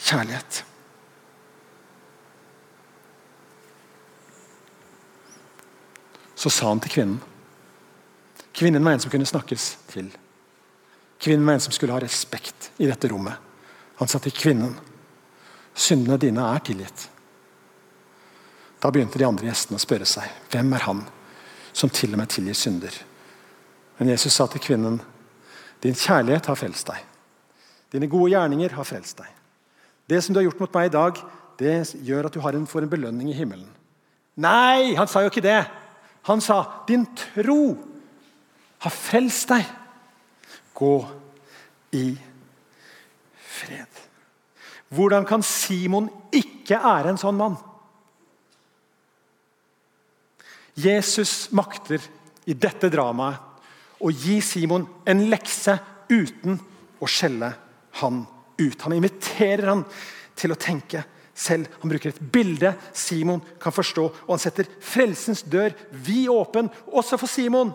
kjærlighet. 0.00 0.64
Så 6.40 6.48
sa 6.48 6.70
han 6.70 6.80
til 6.80 6.94
kvinnen 6.94 7.20
Kvinnen 8.56 8.84
var 8.84 8.96
en 8.96 9.02
som 9.02 9.12
kunne 9.12 9.28
snakkes 9.28 9.64
til. 9.92 10.08
Kvinnen 11.20 11.46
var 11.46 11.58
en 11.58 11.60
som 11.60 11.72
skulle 11.72 11.92
ha 11.92 12.00
respekt 12.00 12.70
i 12.80 12.88
dette 12.88 13.08
rommet. 13.08 13.36
Han 14.00 14.08
sa 14.08 14.18
til 14.18 14.32
kvinnen 14.32 14.72
syndene 15.76 16.16
dine 16.20 16.44
er 16.54 16.62
tilgitt. 16.64 17.06
Da 18.80 18.88
begynte 18.88 19.20
de 19.20 19.26
andre 19.28 19.50
gjestene 19.50 19.76
å 19.76 19.82
spørre 19.82 20.08
seg 20.08 20.48
hvem 20.52 20.72
er 20.76 20.86
han 20.86 21.02
som 21.76 21.92
til 21.92 22.14
og 22.14 22.22
med 22.22 22.32
tilgir 22.32 22.56
synder. 22.56 22.94
Men 23.98 24.14
Jesus 24.14 24.34
sa 24.34 24.46
til 24.48 24.62
kvinnen 24.64 24.96
din 25.84 25.96
kjærlighet 25.96 26.48
har 26.48 26.58
frelst 26.58 26.88
deg. 26.88 27.04
Dine 27.92 28.08
gode 28.08 28.32
gjerninger 28.32 28.72
har 28.76 28.88
frelst 28.88 29.20
deg. 29.20 29.28
Det 30.08 30.22
som 30.24 30.34
du 30.34 30.40
har 30.40 30.48
gjort 30.48 30.64
mot 30.64 30.74
meg 30.74 30.88
i 30.88 30.94
dag, 30.94 31.20
det 31.60 31.76
gjør 32.06 32.28
at 32.28 32.34
du 32.34 32.40
en, 32.40 32.66
får 32.66 32.86
en 32.86 32.92
belønning 32.92 33.28
i 33.30 33.36
himmelen. 33.36 33.68
Nei, 34.40 34.96
han 34.96 35.08
sa 35.08 35.22
jo 35.22 35.30
ikke 35.30 35.44
det. 35.44 35.60
Han 36.28 36.40
sa 36.40 36.62
din 36.88 37.04
tro 37.16 37.76
har 38.80 38.94
frelst 38.94 39.52
deg. 39.52 39.68
Gå 40.80 40.94
i 41.92 42.06
fred. 43.36 44.00
Hvordan 44.90 45.26
kan 45.28 45.44
Simon 45.46 46.08
ikke 46.34 46.78
ære 46.80 47.12
en 47.12 47.20
sånn 47.20 47.38
mann? 47.38 47.58
Jesus 50.80 51.50
makter 51.54 52.02
i 52.48 52.56
dette 52.56 52.88
dramaet 52.90 54.00
å 54.00 54.10
gi 54.10 54.38
Simon 54.42 54.86
en 55.04 55.26
lekse 55.28 55.76
uten 56.08 56.56
å 57.00 57.08
skjelle 57.10 57.52
han 58.00 58.22
ut. 58.56 58.82
Han 58.86 58.96
inviterer 58.96 59.68
han 59.68 59.84
til 60.38 60.54
å 60.54 60.58
tenke 60.60 61.04
selv. 61.36 61.68
Han 61.82 61.92
bruker 61.92 62.14
et 62.14 62.22
bilde 62.32 62.72
Simon 62.96 63.42
kan 63.60 63.74
forstå, 63.74 64.06
og 64.24 64.32
han 64.32 64.42
setter 64.42 64.68
frelsens 64.80 65.44
dør 65.44 65.76
vid 65.92 66.30
åpen 66.32 66.72
også 66.88 67.20
for 67.20 67.30
Simon. 67.30 67.74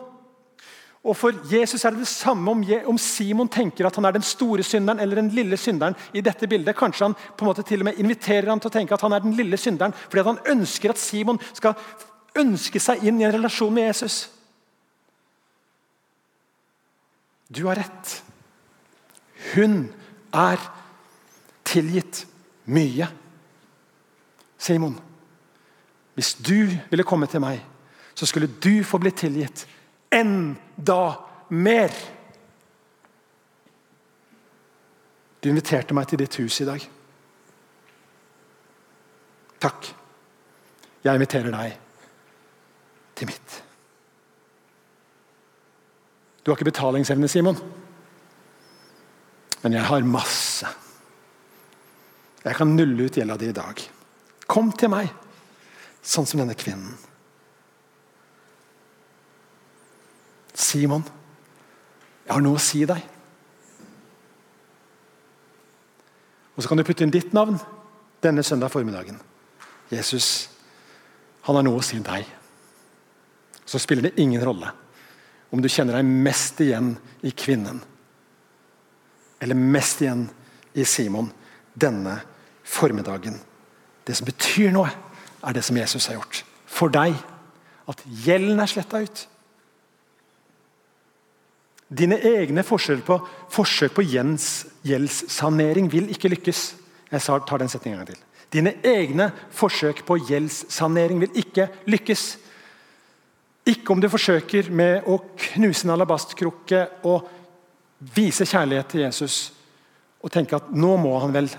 Og 1.05 1.13
For 1.13 1.37
Jesus 1.51 1.85
er 1.85 1.93
det 1.93 2.01
det 2.01 2.09
samme 2.09 2.51
om, 2.51 2.97
Simon 2.97 3.49
tenker 3.49 3.85
at 3.85 3.95
han 3.95 4.07
er 4.09 4.15
den 4.15 4.25
store 4.25 4.63
synderen 4.65 4.99
eller 4.99 5.15
den 5.15 5.29
lille 5.29 5.57
synderen. 5.57 5.95
i 6.13 6.21
dette 6.21 6.47
bildet. 6.47 6.75
Kanskje 6.75 7.05
han 7.05 7.13
på 7.13 7.45
en 7.45 7.47
måte 7.47 7.63
til 7.63 7.79
og 7.79 7.85
med 7.85 7.99
inviterer 7.99 8.49
han 8.49 8.59
til 8.59 8.71
å 8.71 8.73
tenke 8.73 8.93
at 8.93 9.01
han 9.01 9.13
er 9.13 9.19
den 9.19 9.33
lille 9.37 9.57
synderen, 9.57 9.93
fordi 9.93 10.23
han 10.25 10.39
ønsker 10.49 10.89
at 10.89 10.97
Simon 10.97 11.39
skal 11.53 11.75
ønske 12.35 12.79
seg 12.79 13.03
inn 13.03 13.21
i 13.21 13.23
en 13.23 13.33
relasjon 13.33 13.73
med 13.73 13.87
Jesus. 13.87 14.29
Du 17.49 17.67
har 17.67 17.75
rett. 17.75 18.23
Hun 19.53 19.93
er 20.33 20.57
tilgitt 21.63 22.25
mye. 22.65 23.07
Simon, 24.57 24.97
hvis 26.15 26.33
du 26.33 26.71
ville 26.89 27.05
komme 27.05 27.27
til 27.27 27.43
meg, 27.43 27.61
så 28.15 28.25
skulle 28.25 28.49
du 28.49 28.83
få 28.83 28.97
blitt 28.97 29.19
tilgitt 29.21 29.67
enda 30.15 31.01
mer. 31.49 31.93
Du 35.43 35.49
inviterte 35.51 35.93
meg 35.93 36.07
til 36.09 36.21
ditt 36.23 36.39
hus 36.41 36.61
i 36.63 36.67
dag. 36.67 36.85
Takk. 39.61 39.91
Jeg 41.05 41.19
inviterer 41.19 41.53
deg 41.53 41.75
til 43.15 43.29
mitt. 43.29 43.59
Du 46.41 46.51
har 46.51 46.57
ikke 46.57 46.71
betalingsevne, 46.71 47.29
Simon. 47.29 47.57
Men 49.63 49.73
jeg 49.73 49.85
har 49.85 50.05
masse. 50.05 50.67
Jeg 52.45 52.57
kan 52.57 52.75
nulle 52.77 53.07
ut 53.07 53.17
gjelda 53.17 53.37
di 53.41 53.49
i 53.49 53.57
dag. 53.57 53.79
Kom 54.45 54.69
til 54.77 54.91
meg, 54.93 55.09
sånn 56.05 56.27
som 56.29 56.41
denne 56.41 56.57
kvinnen. 56.57 56.93
Simon, 60.55 61.03
jeg 62.25 62.33
har 62.33 62.43
noe 62.43 62.57
å 62.57 62.63
si 62.63 62.85
deg. 62.87 63.01
Og 66.55 66.63
Så 66.63 66.69
kan 66.71 66.79
du 66.79 66.85
putte 66.87 67.03
inn 67.03 67.13
ditt 67.13 67.33
navn 67.35 67.57
denne 68.23 68.43
søndag 68.43 68.71
formiddagen. 68.71 69.19
Jesus, 69.91 70.49
han 71.43 71.59
har 71.59 71.65
noe 71.67 71.81
å 71.81 71.85
si 71.85 71.99
deg. 71.99 72.25
Så 73.65 73.81
spiller 73.81 74.07
det 74.09 74.21
ingen 74.21 74.43
rolle 74.45 74.71
om 75.51 75.61
du 75.61 75.69
kjenner 75.69 75.99
deg 75.99 76.07
mest 76.07 76.59
igjen 76.63 76.95
i 77.25 77.31
kvinnen 77.35 77.81
eller 79.39 79.55
mest 79.55 80.01
igjen 80.01 80.25
i 80.73 80.85
Simon 80.87 81.27
denne 81.73 82.17
formiddagen. 82.63 83.35
Det 84.05 84.15
som 84.17 84.27
betyr 84.27 84.71
noe, 84.73 84.89
er 85.45 85.53
det 85.53 85.63
som 85.65 85.77
Jesus 85.77 86.07
har 86.09 86.17
gjort 86.17 86.41
for 86.65 86.89
deg. 86.93 87.13
At 87.85 88.01
gjelden 88.25 88.61
er 88.61 88.71
sletta 88.71 89.01
ut. 89.03 89.25
Dine 91.89 92.17
egne 92.17 92.63
forsøk 92.65 93.03
på, 93.05 93.19
forsøk 93.53 93.93
på 93.93 94.05
gjeldssanering 94.09 95.89
vil 95.91 96.09
ikke 96.13 96.31
lykkes. 96.33 96.63
Jeg 97.11 97.21
tar 97.21 97.61
den 97.61 97.69
setningen 97.69 97.99
en 97.99 98.05
gang 98.05 98.15
til. 98.15 98.23
Dine 98.55 98.73
egne 98.85 99.29
forsøk 99.53 100.01
på 100.07 100.17
gjeldssanering 100.25 101.21
vil 101.21 101.37
ikke 101.43 101.67
lykkes. 101.89 102.25
Ikke 103.69 103.93
om 103.93 104.01
du 104.01 104.09
forsøker 104.09 104.69
med 104.73 105.05
å 105.09 105.19
knuse 105.51 105.85
en 105.85 105.93
alabastkrukke 105.95 106.81
og 107.09 107.29
vise 108.15 108.45
kjærlighet 108.45 108.91
til 108.91 109.05
Jesus 109.05 109.37
og 110.25 110.33
tenke 110.33 110.57
at 110.57 110.69
nå 110.73 110.95
må 111.01 111.13
han 111.21 111.33
vel 111.33 111.49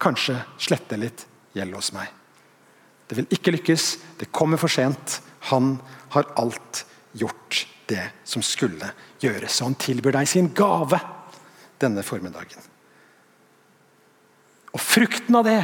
kanskje 0.00 0.36
slette 0.60 0.96
litt 1.00 1.24
gjeld 1.56 1.76
hos 1.76 1.92
meg. 1.96 2.08
Det 3.08 3.16
vil 3.18 3.32
ikke 3.34 3.56
lykkes. 3.56 3.86
Det 4.20 4.30
kommer 4.32 4.60
for 4.60 4.72
sent. 4.72 5.18
Han 5.50 5.78
har 6.14 6.28
alt 6.40 6.84
gjort 7.16 7.64
det 7.90 8.06
som 8.24 8.42
skulle 8.44 8.92
gjøres. 9.22 9.60
Og 9.60 9.70
han 9.70 9.78
tilbyr 9.80 10.16
deg 10.20 10.28
sin 10.30 10.50
gave 10.56 11.00
denne 11.80 12.04
formiddagen. 12.06 12.62
Og 14.70 14.82
frukten 14.82 15.38
av 15.38 15.46
det 15.48 15.60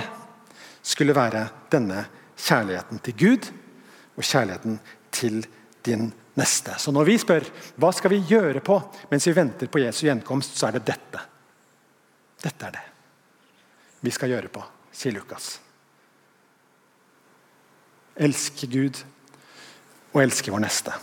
skulle 0.87 1.15
være 1.17 1.47
denne 1.71 2.05
kjærligheten 2.37 3.03
til 3.07 3.19
Gud 3.21 3.49
og 4.17 4.25
kjærligheten 4.27 4.81
til 5.15 5.45
din 5.87 6.11
neste. 6.37 6.75
Så 6.79 6.93
når 6.93 7.09
vi 7.09 7.17
spør 7.23 7.47
hva 7.81 7.93
skal 7.95 8.13
vi 8.13 8.25
gjøre 8.29 8.63
på 8.65 8.81
mens 9.11 9.27
vi 9.29 9.37
venter 9.37 9.71
på 9.71 9.83
Jesu 9.85 10.05
gjenkomst, 10.09 10.59
så 10.59 10.69
er 10.69 10.79
det 10.79 10.87
dette. 10.91 11.23
Dette 12.43 12.69
er 12.69 12.77
det 12.77 12.87
vi 14.07 14.13
skal 14.15 14.31
gjøre 14.31 14.51
på, 14.53 14.63
sier 14.95 15.15
Lukas. 15.17 15.57
Elske 18.17 18.69
Gud 18.71 19.01
og 20.13 20.21
elske 20.23 20.53
vår 20.53 20.63
neste. 20.63 20.95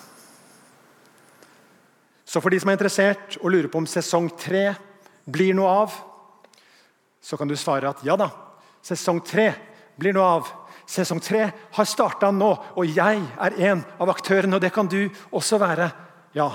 Så 2.33 2.41
for 2.41 2.49
de 2.49 2.57
som 2.57 2.71
er 2.71 2.79
interessert 2.79 3.35
og 3.43 3.51
lurer 3.53 3.69
på 3.69 3.77
om 3.77 3.85
sesong 3.85 4.31
tre 4.41 4.71
blir 5.29 5.53
noe 5.53 5.69
av, 5.83 5.97
så 7.21 7.37
kan 7.37 7.45
du 7.45 7.53
svare 7.53 7.91
at 7.91 8.01
ja 8.07 8.15
da, 8.17 8.31
sesong 8.81 9.19
tre 9.21 9.51
blir 10.01 10.15
noe 10.17 10.29
av. 10.39 10.47
Sesong 10.89 11.21
tre 11.21 11.45
har 11.77 11.87
starta 11.87 12.31
nå, 12.33 12.49
og 12.73 12.89
jeg 12.89 13.21
er 13.21 13.57
en 13.69 13.83
av 14.01 14.09
aktørene. 14.11 14.57
Og 14.57 14.63
det 14.65 14.73
kan 14.73 14.89
du 14.89 15.05
også 15.29 15.59
være. 15.61 15.91
Ja, 16.33 16.49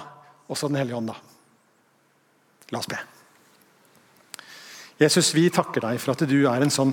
også 0.51 0.69
Den 0.69 0.81
hellige 0.83 0.99
ånd, 0.99 1.13
da. 1.13 1.17
La 2.75 2.83
oss 2.83 2.91
be. 2.91 2.99
Jesus, 4.99 5.31
vi 5.33 5.47
takker 5.55 5.87
deg 5.87 6.03
for 6.03 6.13
at 6.13 6.27
du 6.27 6.41
er 6.51 6.65
en 6.67 6.75
sånn 6.75 6.91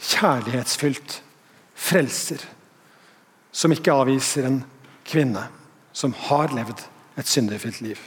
kjærlighetsfylt 0.00 1.20
frelser 1.76 2.40
som 3.52 3.76
ikke 3.76 3.94
avviser 3.94 4.48
en 4.48 4.62
kvinne 5.04 5.44
som 5.92 6.16
har 6.24 6.56
levd 6.56 6.88
et 7.18 7.28
syndefylt 7.28 7.80
liv. 7.80 7.98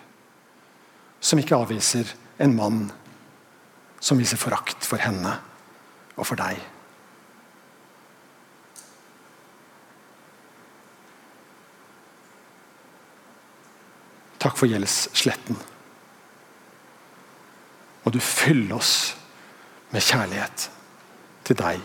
Som 1.20 1.40
ikke 1.40 1.58
avviser 1.58 2.10
en 2.40 2.56
mann 2.56 2.86
som 4.00 4.20
viser 4.20 4.38
forakt 4.38 4.86
for 4.86 5.02
henne 5.02 5.32
og 6.16 6.28
for 6.28 6.40
deg. 6.40 6.60
Takk 14.46 14.60
for 14.60 14.70
gjeldssletten. 14.70 15.58
Og 18.06 18.14
du 18.14 18.20
fyller 18.22 18.76
oss 18.78 19.16
med 19.90 20.06
kjærlighet 20.06 20.68
til 21.48 21.58
deg 21.58 21.82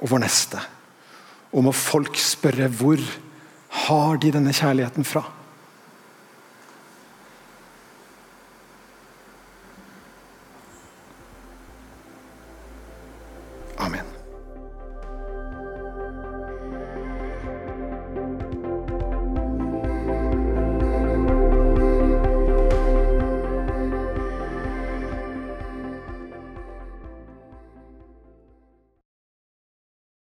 og 0.00 0.08
vår 0.14 0.22
neste. 0.24 0.62
Og 1.52 1.66
må 1.66 1.74
folk 1.76 2.16
spørre 2.16 2.70
hvor 2.72 3.02
har 3.84 4.16
de 4.22 4.32
denne 4.32 4.54
kjærligheten 4.56 5.04
fra? 5.04 5.26